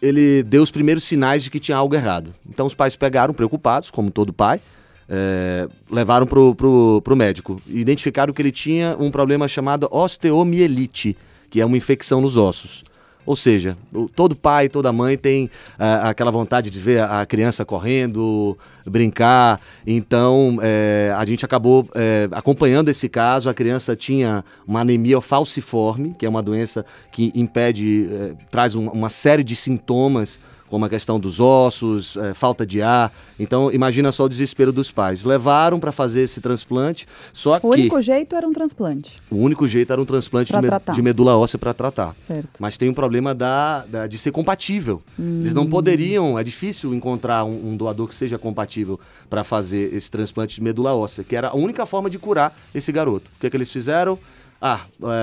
ele 0.00 0.42
deu 0.42 0.62
os 0.62 0.70
primeiros 0.70 1.04
sinais 1.04 1.42
de 1.42 1.50
que 1.50 1.58
tinha 1.60 1.76
algo 1.76 1.94
errado. 1.94 2.30
Então 2.48 2.66
os 2.66 2.74
pais 2.74 2.96
pegaram, 2.96 3.34
preocupados, 3.34 3.90
como 3.90 4.10
todo 4.10 4.32
pai, 4.32 4.60
é, 5.08 5.68
levaram 5.90 6.26
pro, 6.26 6.54
pro, 6.54 7.00
pro 7.02 7.16
médico. 7.16 7.60
Identificaram 7.66 8.32
que 8.32 8.42
ele 8.42 8.52
tinha 8.52 8.96
um 8.98 9.10
problema 9.10 9.46
chamado 9.48 9.88
osteomielite, 9.90 11.16
que 11.50 11.60
é 11.60 11.66
uma 11.66 11.76
infecção 11.76 12.20
nos 12.20 12.36
ossos. 12.36 12.82
Ou 13.24 13.34
seja, 13.34 13.76
todo 14.14 14.36
pai, 14.36 14.68
toda 14.68 14.92
mãe 14.92 15.18
tem 15.18 15.50
ah, 15.76 16.10
aquela 16.10 16.30
vontade 16.30 16.70
de 16.70 16.78
ver 16.78 17.00
a 17.02 17.26
criança 17.26 17.64
correndo, 17.64 18.56
brincar. 18.86 19.60
Então, 19.84 20.60
eh, 20.62 21.12
a 21.16 21.24
gente 21.24 21.44
acabou 21.44 21.88
eh, 21.96 22.28
acompanhando 22.30 22.88
esse 22.88 23.08
caso. 23.08 23.48
A 23.48 23.54
criança 23.54 23.96
tinha 23.96 24.44
uma 24.64 24.82
anemia 24.82 25.20
falciforme, 25.20 26.14
que 26.16 26.24
é 26.24 26.28
uma 26.28 26.40
doença 26.40 26.86
que 27.10 27.32
impede, 27.34 28.08
eh, 28.08 28.34
traz 28.48 28.76
um- 28.76 28.86
uma 28.90 29.08
série 29.08 29.42
de 29.42 29.56
sintomas, 29.56 30.38
como 30.68 30.84
a 30.84 30.88
questão 30.88 31.18
dos 31.20 31.38
ossos, 31.38 32.16
eh, 32.16 32.34
falta 32.34 32.66
de 32.66 32.82
ar. 32.82 33.12
Então, 33.38 33.70
imagina 33.72 34.10
só 34.10 34.24
o 34.24 34.28
desespero 34.28 34.72
dos 34.72 34.90
pais. 34.90 35.24
Levaram 35.24 35.78
para 35.78 35.92
fazer 35.92 36.22
esse 36.22 36.40
transplante, 36.40 37.06
só 37.32 37.56
O 37.56 37.60
que 37.60 37.66
único 37.66 38.00
jeito 38.00 38.34
era 38.34 38.46
um 38.48 38.52
transplante, 38.52 39.16
o 39.30 39.36
único 39.36 39.66
jeito 39.68 39.92
era 39.92 40.00
um 40.00 40.04
transplante 40.04 40.52
de, 40.52 40.60
me- 40.60 40.68
de 40.94 41.02
medula 41.02 41.36
óssea 41.36 41.58
para 41.58 41.72
tratar. 41.74 42.14
certo? 42.18 42.50
Mas 42.58 42.76
tem 42.76 42.88
um 42.88 42.94
problema 42.94 43.34
da, 43.34 43.84
da- 43.86 44.06
de 44.06 44.18
ser 44.18 44.32
compatível. 44.32 45.02
Eles 45.18 45.52
Hum. 45.52 45.56
não 45.56 45.66
poderiam, 45.66 46.38
é 46.38 46.42
difícil 46.44 46.94
encontrar 46.94 47.44
um, 47.44 47.70
um 47.72 47.76
doador 47.76 48.08
que 48.08 48.14
seja 48.14 48.38
compatível 48.38 48.98
para 49.30 49.44
fazer 49.44 49.94
esse 49.94 50.10
transplante 50.10 50.54
de 50.56 50.62
medula 50.62 50.94
óssea, 50.94 51.22
que 51.24 51.36
era 51.36 51.48
a 51.48 51.56
única 51.56 51.86
forma 51.86 52.10
de 52.10 52.18
curar 52.18 52.56
esse 52.74 52.90
garoto. 52.92 53.30
O 53.36 53.40
que, 53.40 53.46
é 53.46 53.50
que 53.50 53.56
eles 53.56 53.70
fizeram? 53.70 54.18
Ah, 54.60 54.80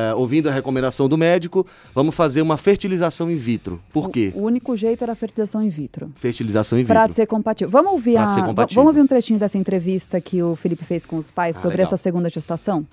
é, 0.09 0.13
ouvindo 0.15 0.47
a 0.47 0.51
recomendação 0.51 1.07
do 1.09 1.17
médico, 1.17 1.65
vamos 1.93 2.13
fazer 2.13 2.41
uma 2.41 2.57
fertilização 2.57 3.31
in 3.31 3.35
vitro. 3.35 3.81
Por 3.91 4.09
quê? 4.09 4.31
O, 4.35 4.41
o 4.41 4.43
único 4.43 4.75
jeito 4.77 5.03
era 5.03 5.13
a 5.13 5.15
fertilização 5.15 5.61
in 5.63 5.69
vitro. 5.69 6.11
Fertilização 6.15 6.77
in 6.79 6.85
Para 6.85 7.01
vitro. 7.01 7.15
ser 7.15 7.25
compatível. 7.25 7.71
Vamos 7.71 7.93
ouvir, 7.93 8.13
Pra 8.13 8.23
a, 8.23 8.45
compatível. 8.45 8.83
vamos 8.83 8.89
ouvir 8.95 9.01
um 9.01 9.07
trechinho 9.07 9.39
dessa 9.39 9.57
entrevista 9.57 10.21
que 10.21 10.41
o 10.43 10.55
Felipe 10.55 10.85
fez 10.85 11.05
com 11.05 11.15
os 11.17 11.31
pais 11.31 11.57
Ah, 11.57 11.61
sobre 11.61 11.77
legal. 11.77 11.87
essa 11.87 11.97
segunda 11.97 12.29
gestação? 12.29 12.85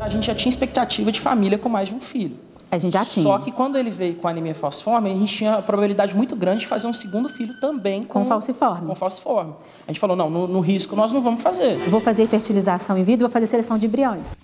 A 0.00 0.08
gente 0.08 0.26
já 0.26 0.34
tinha 0.34 0.50
expectativa 0.50 1.10
de 1.12 1.20
família 1.20 1.56
com 1.56 1.68
mais 1.68 1.88
de 1.88 1.94
um 1.94 2.00
filho. 2.00 2.36
A 2.70 2.78
gente 2.78 2.94
já 2.94 3.04
tinha. 3.04 3.22
Só 3.22 3.38
que 3.38 3.52
quando 3.52 3.76
ele 3.76 3.90
veio 3.90 4.14
com 4.14 4.26
anemia 4.26 4.54
falciforme, 4.54 5.10
a 5.10 5.14
gente 5.14 5.34
tinha 5.34 5.54
a 5.56 5.62
probabilidade 5.62 6.14
muito 6.16 6.34
grande 6.34 6.60
de 6.60 6.66
fazer 6.66 6.86
um 6.86 6.92
segundo 6.92 7.28
filho 7.28 7.54
também 7.60 8.02
com, 8.02 8.20
Com 8.20 8.24
falciforme. 8.26 8.86
Com 8.86 8.94
falciforme. 8.94 9.52
A 9.86 9.90
gente 9.92 10.00
falou, 10.00 10.16
não, 10.16 10.28
no, 10.30 10.46
no 10.48 10.60
risco 10.60 10.96
nós 10.96 11.12
não 11.12 11.20
vamos 11.20 11.42
fazer. 11.42 11.76
Vou 11.88 12.00
fazer 12.00 12.26
fertilização 12.28 12.96
in 12.98 13.04
vitro, 13.04 13.26
vou 13.26 13.32
fazer 13.32 13.46
seleção 13.46 13.76
de 13.78 13.86
embriões. 13.86 14.34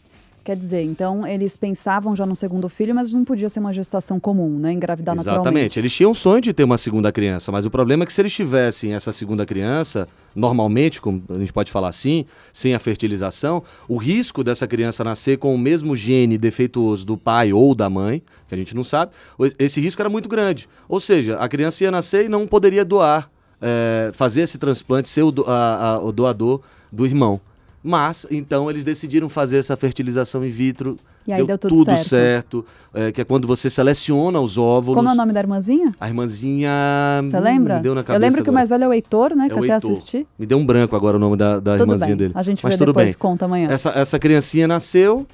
Quer 0.48 0.56
dizer, 0.56 0.80
então 0.82 1.26
eles 1.26 1.58
pensavam 1.58 2.16
já 2.16 2.24
no 2.24 2.34
segundo 2.34 2.70
filho, 2.70 2.94
mas 2.94 3.12
não 3.12 3.22
podia 3.22 3.50
ser 3.50 3.60
uma 3.60 3.70
gestação 3.70 4.18
comum, 4.18 4.48
né? 4.58 4.72
Engravidar 4.72 5.14
naturalmente. 5.14 5.44
Exatamente. 5.44 5.78
Eles 5.78 5.92
tinham 5.94 6.10
um 6.10 6.14
sonho 6.14 6.40
de 6.40 6.54
ter 6.54 6.64
uma 6.64 6.78
segunda 6.78 7.12
criança, 7.12 7.52
mas 7.52 7.66
o 7.66 7.70
problema 7.70 8.04
é 8.04 8.06
que 8.06 8.12
se 8.14 8.22
eles 8.22 8.32
tivessem 8.32 8.94
essa 8.94 9.12
segunda 9.12 9.44
criança, 9.44 10.08
normalmente, 10.34 11.02
como 11.02 11.22
a 11.28 11.38
gente 11.38 11.52
pode 11.52 11.70
falar 11.70 11.88
assim, 11.88 12.24
sem 12.50 12.74
a 12.74 12.78
fertilização, 12.78 13.62
o 13.86 13.98
risco 13.98 14.42
dessa 14.42 14.66
criança 14.66 15.04
nascer 15.04 15.36
com 15.36 15.54
o 15.54 15.58
mesmo 15.58 15.94
gene 15.94 16.38
defeituoso 16.38 17.04
do 17.04 17.18
pai 17.18 17.52
ou 17.52 17.74
da 17.74 17.90
mãe, 17.90 18.22
que 18.48 18.54
a 18.54 18.56
gente 18.56 18.74
não 18.74 18.82
sabe, 18.82 19.12
o- 19.38 19.50
esse 19.58 19.82
risco 19.82 20.00
era 20.00 20.08
muito 20.08 20.30
grande. 20.30 20.66
Ou 20.88 20.98
seja, 20.98 21.36
a 21.36 21.46
criança 21.46 21.84
ia 21.84 21.90
nascer 21.90 22.24
e 22.24 22.28
não 22.30 22.46
poderia 22.46 22.86
doar, 22.86 23.28
eh, 23.60 24.10
fazer 24.14 24.40
esse 24.40 24.56
transplante, 24.56 25.10
ser 25.10 25.24
o, 25.24 25.30
do- 25.30 25.44
a- 25.46 25.74
a- 25.96 25.98
o 25.98 26.10
doador 26.10 26.62
do 26.90 27.04
irmão. 27.04 27.38
Mas, 27.82 28.26
então, 28.30 28.68
eles 28.68 28.84
decidiram 28.84 29.28
fazer 29.28 29.58
essa 29.58 29.76
fertilização 29.76 30.44
in 30.44 30.48
vitro. 30.48 30.96
E 31.26 31.32
aí 31.32 31.46
deu 31.46 31.58
tudo 31.58 31.84
certo. 31.84 32.08
certo, 32.08 32.64
eh, 32.94 33.12
que 33.12 33.20
é 33.20 33.24
quando 33.24 33.46
você 33.46 33.68
seleciona 33.68 34.40
os 34.40 34.56
óvulos. 34.56 34.96
Como 34.96 35.08
é 35.08 35.12
o 35.12 35.14
nome 35.14 35.32
da 35.32 35.40
irmãzinha? 35.40 35.92
A 36.00 36.08
irmãzinha. 36.08 36.70
Você 37.22 37.36
hum, 37.36 37.40
lembra? 37.40 37.76
Me 37.76 37.82
deu 37.82 37.94
na 37.94 38.00
Eu 38.00 38.04
cabeça 38.04 38.20
lembro 38.20 38.42
que 38.42 38.50
o 38.50 38.52
mais 38.52 38.68
velho 38.68 38.84
é 38.84 38.88
o 38.88 38.92
Heitor, 38.92 39.36
né? 39.36 39.44
É 39.44 39.48
que 39.48 39.58
até 39.58 39.74
Heitor. 39.74 39.90
assisti. 39.90 40.26
Me 40.38 40.46
deu 40.46 40.58
um 40.58 40.64
branco 40.64 40.96
agora 40.96 41.16
o 41.16 41.20
nome 41.20 41.36
da, 41.36 41.60
da 41.60 41.72
Tudo 41.72 41.82
irmãzinha 41.82 42.08
bem. 42.08 42.16
dele. 42.16 42.32
A 42.34 42.42
gente 42.42 42.64
Mas 42.64 42.74
vê 42.74 42.78
tudo 42.78 42.92
depois, 42.92 43.06
bem. 43.08 43.14
conta 43.18 43.44
amanhã. 43.44 43.68
Essa, 43.70 43.90
essa 43.90 44.18
criancinha 44.18 44.66
nasceu, 44.66 45.26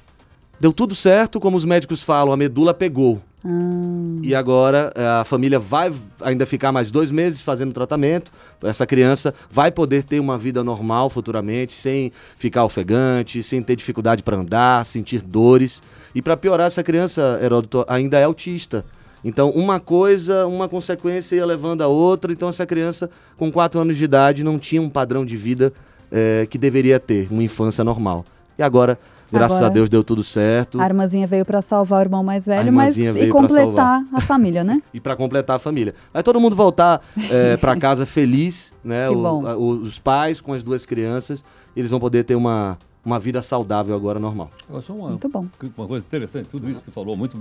deu 0.59 0.73
tudo 0.73 0.93
certo, 0.93 1.39
como 1.39 1.55
os 1.55 1.63
médicos 1.65 2.03
falam, 2.03 2.33
a 2.33 2.37
medula 2.37 2.73
pegou. 2.73 3.21
Ah, 3.45 4.19
E 4.23 4.33
agora 4.33 4.91
eh, 4.95 5.05
a 5.05 5.23
família 5.23 5.59
vai 5.59 5.93
ainda 6.19 6.47
ficar 6.47 6.71
mais 6.71 6.89
dois 6.89 7.11
meses 7.11 7.41
fazendo 7.41 7.73
tratamento. 7.73 8.31
Essa 8.63 8.87
criança 8.87 9.33
vai 9.51 9.71
poder 9.71 10.03
ter 10.03 10.19
uma 10.19 10.35
vida 10.35 10.63
normal 10.63 11.11
futuramente, 11.11 11.73
sem 11.73 12.11
ficar 12.37 12.65
ofegante, 12.65 13.43
sem 13.43 13.61
ter 13.61 13.75
dificuldade 13.75 14.23
para 14.23 14.37
andar, 14.37 14.83
sentir 14.85 15.21
dores. 15.21 15.83
E 16.15 16.21
para 16.23 16.35
piorar, 16.35 16.65
essa 16.67 16.81
criança, 16.83 17.39
Heródoto, 17.41 17.85
ainda 17.87 18.17
é 18.17 18.23
autista. 18.23 18.83
Então, 19.23 19.51
uma 19.51 19.79
coisa, 19.79 20.47
uma 20.47 20.67
consequência 20.67 21.35
ia 21.35 21.45
levando 21.45 21.81
a 21.83 21.87
outra. 21.87 22.31
Então, 22.31 22.49
essa 22.49 22.65
criança, 22.65 23.09
com 23.37 23.51
4 23.51 23.79
anos 23.79 23.97
de 23.97 24.03
idade, 24.03 24.43
não 24.43 24.57
tinha 24.57 24.81
um 24.81 24.89
padrão 24.89 25.23
de 25.23 25.37
vida 25.37 25.71
eh, 26.11 26.47
que 26.49 26.57
deveria 26.57 26.99
ter, 26.99 27.27
uma 27.29 27.43
infância 27.43 27.83
normal. 27.83 28.25
E 28.57 28.63
agora, 28.63 28.97
graças 29.31 29.57
Agora- 29.57 29.71
a 29.71 29.73
Deus, 29.73 29.89
deu 29.89 30.03
tudo 30.03 30.23
certo. 30.23 30.79
a 30.79 30.85
irmãzinha 30.85 31.25
veio 31.27 31.45
para 31.45 31.61
salvar 31.61 31.99
o 31.99 32.01
irmão 32.03 32.23
mais 32.23 32.45
velho, 32.45 32.71
mas 32.71 32.97
e 32.97 33.11
pra 33.11 33.27
completar 33.29 34.03
a 34.13 34.21
família, 34.21 34.63
né? 34.63 34.81
e 34.93 34.99
para 34.99 35.15
completar 35.15 35.55
a 35.55 35.59
família. 35.59 35.93
Vai 36.13 36.23
todo 36.23 36.39
mundo 36.39 36.55
voltar 36.55 37.01
é, 37.29 37.57
para 37.57 37.75
casa 37.77 38.05
feliz, 38.05 38.73
né? 38.83 39.09
O- 39.09 39.25
a- 39.47 39.57
o- 39.57 39.69
os 39.81 39.97
pais 39.99 40.39
com 40.41 40.53
as 40.53 40.63
duas 40.63 40.85
crianças, 40.85 41.43
eles 41.75 41.89
vão 41.89 41.99
poder 41.99 42.23
ter 42.23 42.35
uma, 42.35 42.77
uma 43.03 43.19
vida 43.19 43.41
saudável 43.41 43.95
agora 43.95 44.19
normal. 44.19 44.49
Agora, 44.67 44.81
só 44.83 44.93
uma, 44.93 45.09
Muito 45.09 45.27
bom. 45.29 45.45
uma 45.77 45.87
coisa 45.87 46.05
interessante, 46.05 46.47
tudo 46.49 46.69
isso 46.69 46.81
que 46.81 46.91
falou, 46.91 47.15
muito 47.17 47.37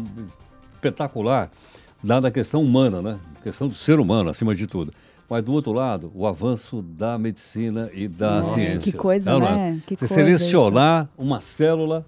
espetacular, 0.74 1.50
dada 2.02 2.28
a 2.28 2.30
questão 2.30 2.62
humana, 2.62 3.00
né? 3.00 3.18
A 3.40 3.42
questão 3.42 3.68
do 3.68 3.74
ser 3.74 3.98
humano, 3.98 4.30
acima 4.30 4.54
de 4.54 4.66
tudo. 4.66 4.92
Mas, 5.28 5.42
do 5.42 5.52
outro 5.52 5.72
lado, 5.72 6.12
o 6.14 6.26
avanço 6.26 6.82
da 6.82 7.18
medicina 7.18 7.90
e 7.94 8.06
da 8.06 8.42
Nossa, 8.42 8.54
ciência. 8.56 8.80
que 8.80 8.92
coisa, 8.92 9.30
Não, 9.32 9.40
não 9.40 9.46
é? 9.48 9.50
né? 9.72 9.80
Que 9.86 9.94
Você 9.96 10.06
coisa 10.06 10.14
selecionar 10.14 11.08
uma 11.16 11.40
célula 11.40 12.00
né, 12.00 12.04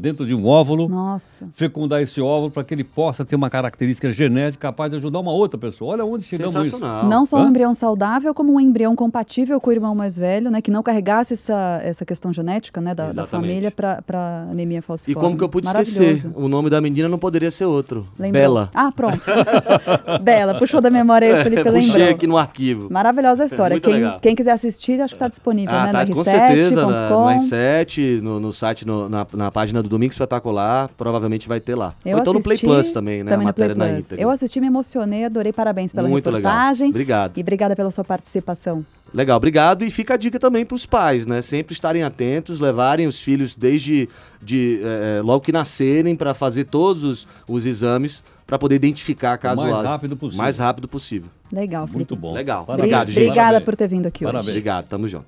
dentro 0.00 0.24
de 0.24 0.34
um 0.34 0.46
óvulo, 0.46 0.88
Nossa. 0.88 1.46
fecundar 1.52 2.00
esse 2.00 2.20
óvulo 2.20 2.50
para 2.50 2.64
que 2.64 2.72
ele 2.72 2.84
possa 2.84 3.24
ter 3.24 3.36
uma 3.36 3.50
característica 3.50 4.10
genética 4.10 4.62
capaz 4.68 4.90
de 4.92 4.96
ajudar 4.96 5.18
uma 5.20 5.32
outra 5.32 5.58
pessoa. 5.58 5.92
Olha 5.92 6.04
onde 6.04 6.24
chegamos 6.24 6.54
isso. 6.66 6.78
Não 6.78 7.26
só 7.26 7.36
um 7.36 7.42
Hã? 7.42 7.48
embrião 7.48 7.74
saudável, 7.74 8.32
como 8.32 8.54
um 8.54 8.60
embrião 8.60 8.96
compatível 8.96 9.60
com 9.60 9.68
o 9.68 9.72
irmão 9.72 9.94
mais 9.94 10.16
velho, 10.16 10.50
né? 10.50 10.62
Que 10.62 10.70
não 10.70 10.82
carregasse 10.82 11.34
essa, 11.34 11.80
essa 11.82 12.04
questão 12.04 12.32
genética, 12.32 12.80
né? 12.80 12.94
Da, 12.94 13.12
da 13.12 13.26
família 13.26 13.70
para 13.70 14.46
anemia 14.50 14.78
E 14.78 14.80
falciforme. 14.80 15.20
como 15.20 15.36
que 15.36 15.44
eu 15.44 15.48
pude 15.48 15.66
esquecer? 15.66 16.30
O 16.34 16.48
nome 16.48 16.70
da 16.70 16.80
menina 16.80 17.08
não 17.08 17.18
poderia 17.18 17.50
ser 17.50 17.66
outro. 17.66 18.06
Lembrou? 18.18 18.40
Bela. 18.42 18.70
Ah, 18.74 18.90
pronto. 18.94 19.20
Bela, 20.22 20.58
puxou 20.58 20.80
da 20.80 20.90
memória 20.90 21.36
aí, 21.36 21.42
Felipe 21.42 21.62
Puxei 21.64 21.80
lembrou. 21.82 22.08
aqui 22.10 22.26
no 22.26 22.38
arquivo. 22.38 22.88
Maravilhosa 22.90 23.42
a 23.42 23.46
história. 23.46 23.74
Muito 23.74 23.84
Quem, 23.84 23.94
legal. 23.94 24.18
quem 24.20 24.34
quiser 24.34 24.52
assistir, 24.52 25.00
acho 25.00 25.14
que 25.14 25.16
está 25.16 25.28
disponível, 25.28 25.74
Ah, 25.74 25.86
né? 25.86 25.92
tá, 25.92 26.04
no 26.06 26.14
com 26.14 26.20
r7.com. 26.22 26.24
certeza, 26.24 26.86
na, 26.86 27.10
no 27.10 27.16
R7, 27.26 28.20
no, 28.22 28.40
no 28.40 28.52
site, 28.52 28.86
no- 28.86 29.08
na, 29.08 29.26
na 29.34 29.50
página 29.50 29.73
do 29.82 29.88
Domingo 29.88 30.12
Espetacular, 30.12 30.88
provavelmente 30.96 31.46
vai 31.48 31.60
ter 31.60 31.74
lá. 31.74 31.94
Eu 32.04 32.16
Ou 32.16 32.20
então 32.22 32.32
no 32.32 32.42
Play 32.42 32.54
assisti 32.54 32.66
Plus 32.66 32.92
também, 32.92 33.22
né? 33.24 33.32
a 33.32 33.36
no 33.36 33.42
Play 33.42 33.44
matéria 33.46 33.74
na 33.74 33.86
Plus. 33.86 34.06
íntegra. 34.06 34.22
Eu 34.22 34.30
assisti, 34.30 34.60
me 34.60 34.66
emocionei, 34.66 35.24
adorei. 35.24 35.52
Parabéns 35.52 35.92
pela 35.92 36.08
Muito 36.08 36.30
legal. 36.30 36.52
reportagem. 36.52 36.88
Obrigado. 36.90 37.36
E 37.36 37.40
obrigada 37.40 37.74
pela 37.76 37.90
sua 37.90 38.04
participação. 38.04 38.84
Legal, 39.12 39.36
obrigado. 39.36 39.84
E 39.84 39.90
fica 39.90 40.14
a 40.14 40.16
dica 40.16 40.38
também 40.40 40.64
para 40.64 40.74
os 40.74 40.84
pais, 40.84 41.24
né? 41.24 41.40
Sempre 41.40 41.72
estarem 41.72 42.02
atentos, 42.02 42.58
levarem 42.58 43.06
os 43.06 43.20
filhos 43.20 43.54
desde 43.54 44.08
de, 44.42 44.80
eh, 44.82 45.20
logo 45.22 45.44
que 45.44 45.52
nascerem 45.52 46.16
para 46.16 46.34
fazer 46.34 46.64
todos 46.64 47.04
os, 47.04 47.28
os 47.48 47.64
exames 47.64 48.24
para 48.44 48.58
poder 48.58 48.74
identificar 48.74 49.38
caso 49.38 49.62
mais 49.62 49.72
haja- 49.74 49.88
rápido 49.88 50.16
possível. 50.16 50.42
Mais 50.42 50.58
rápido 50.58 50.88
possível. 50.88 51.30
Legal, 51.52 51.86
Felipe. 51.86 51.96
Muito 51.98 52.16
bom. 52.16 52.34
Legal. 52.34 52.64
Parabéns. 52.64 52.82
Obrigado, 52.84 53.08
gente. 53.08 53.16
Obrigada 53.18 53.40
Parabéns. 53.46 53.64
por 53.64 53.76
ter 53.76 53.88
vindo 53.88 54.06
aqui 54.06 54.24
hoje. 54.24 54.32
Parabéns. 54.32 54.50
Obrigado, 54.50 54.88
tamo 54.88 55.06
junto. 55.06 55.26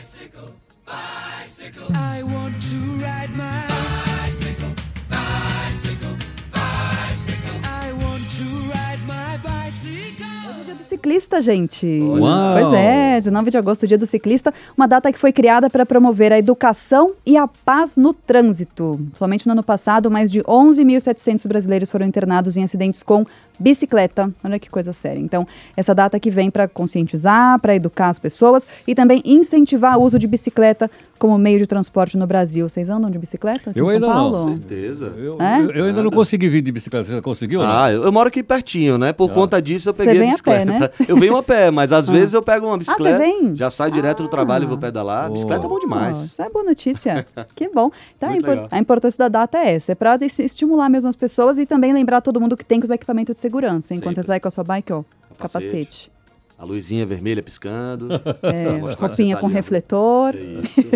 bicycle, 0.00 0.40
bicycle. 0.86 1.27
I 1.76 2.22
want 2.22 2.54
to 2.70 2.78
ride 2.98 3.36
my 3.36 3.66
bicycle, 3.68 4.74
bicycle, 5.10 6.16
bicycle. 6.50 7.60
I 7.62 7.92
want 7.92 8.24
to 8.38 8.44
ride 8.72 9.00
my 9.06 9.36
bicycle. 9.42 10.64
Dia 10.64 10.74
do 10.74 10.82
ciclista, 10.82 11.42
gente. 11.42 11.86
Uau! 12.00 12.54
Pois 12.54 12.72
é, 12.72 13.18
19 13.18 13.50
de 13.50 13.58
agosto, 13.58 13.86
dia 13.86 13.98
do 13.98 14.06
ciclista, 14.06 14.54
uma 14.78 14.88
data 14.88 15.12
que 15.12 15.18
foi 15.18 15.30
criada 15.30 15.68
para 15.68 15.84
promover 15.84 16.32
a 16.32 16.38
educação 16.38 17.12
e 17.26 17.36
a 17.36 17.46
paz 17.46 17.98
no 17.98 18.14
trânsito. 18.14 18.98
Somente 19.12 19.46
no 19.46 19.52
ano 19.52 19.62
passado, 19.62 20.10
mais 20.10 20.32
de 20.32 20.40
11.700 20.44 21.46
brasileiros 21.46 21.90
foram 21.90 22.06
internados 22.06 22.56
em 22.56 22.64
acidentes 22.64 23.02
com 23.02 23.26
bicicleta. 23.58 24.30
Olha 24.44 24.58
que 24.58 24.70
coisa 24.70 24.92
séria. 24.92 25.18
Então, 25.20 25.46
essa 25.76 25.94
data 25.94 26.18
que 26.20 26.30
vem 26.30 26.50
para 26.50 26.68
conscientizar, 26.68 27.60
para 27.60 27.74
educar 27.74 28.08
as 28.08 28.18
pessoas 28.18 28.66
e 28.86 28.94
também 28.94 29.22
incentivar 29.24 29.98
o 29.98 30.02
uso 30.02 30.18
de 30.18 30.26
bicicleta 30.26 30.90
como 31.18 31.36
meio 31.36 31.58
de 31.58 31.66
transporte 31.66 32.16
no 32.16 32.26
Brasil. 32.28 32.68
Vocês 32.68 32.88
andam 32.88 33.10
de 33.10 33.18
bicicleta? 33.18 33.70
aqui 33.70 33.80
Eu 33.80 33.86
em 33.86 33.88
São 33.88 33.94
ainda 33.96 34.06
não. 34.06 34.14
Paulo? 34.14 34.48
Certeza. 34.56 35.06
Eu, 35.18 35.36
É? 35.42 35.60
eu- 35.60 35.70
eu 35.72 35.84
ainda 35.86 36.02
não 36.02 36.10
consegui 36.12 36.48
vir 36.48 36.62
de 36.62 36.70
bicicleta. 36.70 37.06
Você 37.06 37.12
já 37.12 37.20
conseguiu? 37.22 37.60
não? 37.60 37.68
Ah, 37.72 37.90
eu, 37.92 38.04
eu 38.04 38.12
moro 38.12 38.28
aqui 38.28 38.40
pertinho, 38.42 38.96
né? 38.96 39.12
Por 39.12 39.28
conta 39.32 39.60
disso 39.60 39.88
eu 39.88 39.94
Você 39.94 40.04
peguei 40.04 40.20
vem 40.20 40.30
a 40.30 40.34
a 40.34 40.38
pé, 40.42 40.64
bicicleta. 40.64 40.92
né? 41.00 41.06
Eu 41.08 41.16
venho 41.16 41.36
a 41.36 41.42
pé, 41.42 41.70
mas 41.72 41.90
às 41.90 42.06
vezes 42.08 42.34
eu 42.34 42.42
pego 42.42 42.66
uma 42.66 42.74
você 42.76 42.78
bicicleta. 42.92 43.18
vem? 43.18 43.56
Já 43.56 43.68
saio 43.68 43.90
direto 43.90 44.22
do 44.22 44.28
trabalho 44.28 44.62
e 44.64 44.66
vou 44.68 44.76
Ah. 44.76 44.80
pedalar. 44.80 45.30
Bicicleta 45.32 45.64
é 45.66 45.68
bom 45.68 45.74
Oh, 45.74 45.80
demais. 45.80 46.16
isso 46.22 46.40
é 46.40 46.48
boa 46.48 46.64
notícia. 46.64 47.26
que 47.56 47.68
bom. 47.68 47.90
Então, 48.16 48.28
a, 48.30 48.36
impor- 48.36 48.50
legal. 48.50 48.68
a 48.70 48.78
importância 48.78 49.18
da 49.18 49.28
data 49.28 49.58
é 49.58 49.74
essa. 49.74 49.90
É 49.92 49.94
para 49.96 50.16
estimular 50.24 50.88
mesmo 50.88 51.08
as 51.08 51.16
pessoas 51.16 51.58
e 51.58 51.66
também 51.66 51.92
lembrar 51.92 52.20
todo 52.20 52.40
mundo 52.40 52.56
que 52.56 52.64
tem 52.64 52.78
que 52.78 52.86
usar 52.86 52.94
equipamento 52.94 53.34
de 53.34 53.40
segurança. 53.40 53.47
Enquanto 53.48 53.82
Sempre. 53.84 54.14
você 54.14 54.22
sai 54.22 54.40
com 54.40 54.48
a 54.48 54.50
sua 54.50 54.64
bike, 54.64 54.92
ó, 54.92 55.02
Capacete. 55.36 55.66
capacete. 55.66 56.12
A 56.58 56.64
luzinha 56.64 57.06
vermelha 57.06 57.42
piscando. 57.42 58.08
É, 58.42 58.78
roupinha 58.94 59.36
tá 59.36 59.40
com 59.40 59.46
ali, 59.46 59.54
ó. 59.54 59.58
refletor. 59.58 60.34
Isso. 60.36 60.86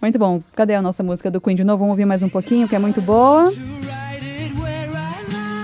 Muito 0.00 0.18
bom. 0.18 0.40
Cadê 0.54 0.74
a 0.74 0.82
nossa 0.82 1.02
música 1.02 1.30
do 1.30 1.40
Queen 1.40 1.56
de 1.56 1.64
novo? 1.64 1.78
Vamos 1.78 1.92
ouvir 1.92 2.04
mais 2.04 2.22
um 2.22 2.28
pouquinho, 2.28 2.68
que 2.68 2.76
é 2.76 2.78
muito 2.78 3.00
boa. 3.00 3.44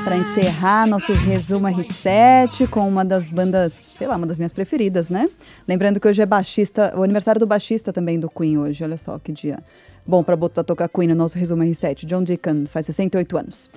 Para 0.03 0.17
encerrar 0.17 0.87
nosso 0.87 1.13
resumo 1.13 1.69
R7 1.69 2.69
com 2.69 2.81
uma 2.89 3.05
das 3.05 3.29
bandas, 3.29 3.73
sei 3.73 4.07
lá, 4.07 4.17
uma 4.17 4.27
das 4.27 4.39
minhas 4.39 4.53
preferidas, 4.53 5.11
né? 5.11 5.29
Lembrando 5.69 6.01
que 6.01 6.09
hoje 6.09 6.23
é 6.23 6.27
baixista, 6.27 6.93
o 6.97 7.03
aniversário 7.03 7.39
do 7.39 7.47
baixista 7.47 7.93
também 7.93 8.19
do 8.19 8.29
Queen 8.29 8.59
hoje, 8.59 8.83
olha 8.83 8.97
só 8.97 9.19
que 9.19 9.31
dia. 9.31 9.63
Bom 10.07 10.25
para 10.25 10.35
botar 10.35 10.65
tocar 10.65 10.89
Queen 10.89 11.09
no 11.11 11.15
nosso 11.15 11.39
resumo 11.39 11.63
R7. 11.63 12.07
John 12.07 12.25
Deacon 12.25 12.65
faz 12.67 12.87
68 12.87 13.37
anos. 13.37 13.71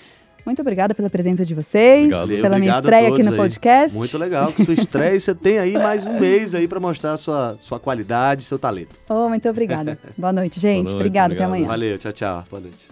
Muito 0.46 0.62
obrigada 0.62 0.94
pela 0.94 1.10
presença 1.10 1.46
de 1.46 1.56
vocês, 1.56 2.12
Obrigado. 2.14 2.42
pela 2.42 2.60
minha 2.60 2.78
Obrigado 2.78 2.84
estreia 2.84 3.14
aqui 3.14 3.24
no 3.24 3.32
aí. 3.32 3.38
podcast. 3.38 3.98
Muito 3.98 4.18
legal 4.18 4.52
que 4.52 4.66
sua 4.66 4.74
estreia. 4.74 5.16
e 5.16 5.20
Você 5.20 5.34
tem 5.34 5.58
aí 5.58 5.74
mais 5.74 6.06
um 6.06 6.20
mês 6.20 6.54
aí 6.54 6.68
pra 6.68 6.80
mostrar 6.80 7.16
sua, 7.18 7.58
sua 7.62 7.80
qualidade, 7.80 8.44
seu 8.44 8.60
talento. 8.60 9.00
Oh, 9.10 9.30
muito 9.30 9.48
obrigada. 9.50 9.98
Boa 10.18 10.34
noite, 10.34 10.60
gente. 10.60 10.84
Boa 10.84 10.92
noite, 10.92 10.96
obrigada, 10.96 11.34
até 11.34 11.46
obrigado. 11.46 11.50
amanhã. 11.50 11.68
Valeu, 11.68 11.98
tchau, 11.98 12.12
tchau. 12.12 12.44
Boa 12.50 12.62
noite. 12.62 12.88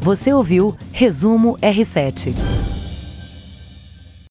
Você 0.00 0.32
ouviu 0.32 0.76
Resumo 0.92 1.56
R7. 1.58 2.61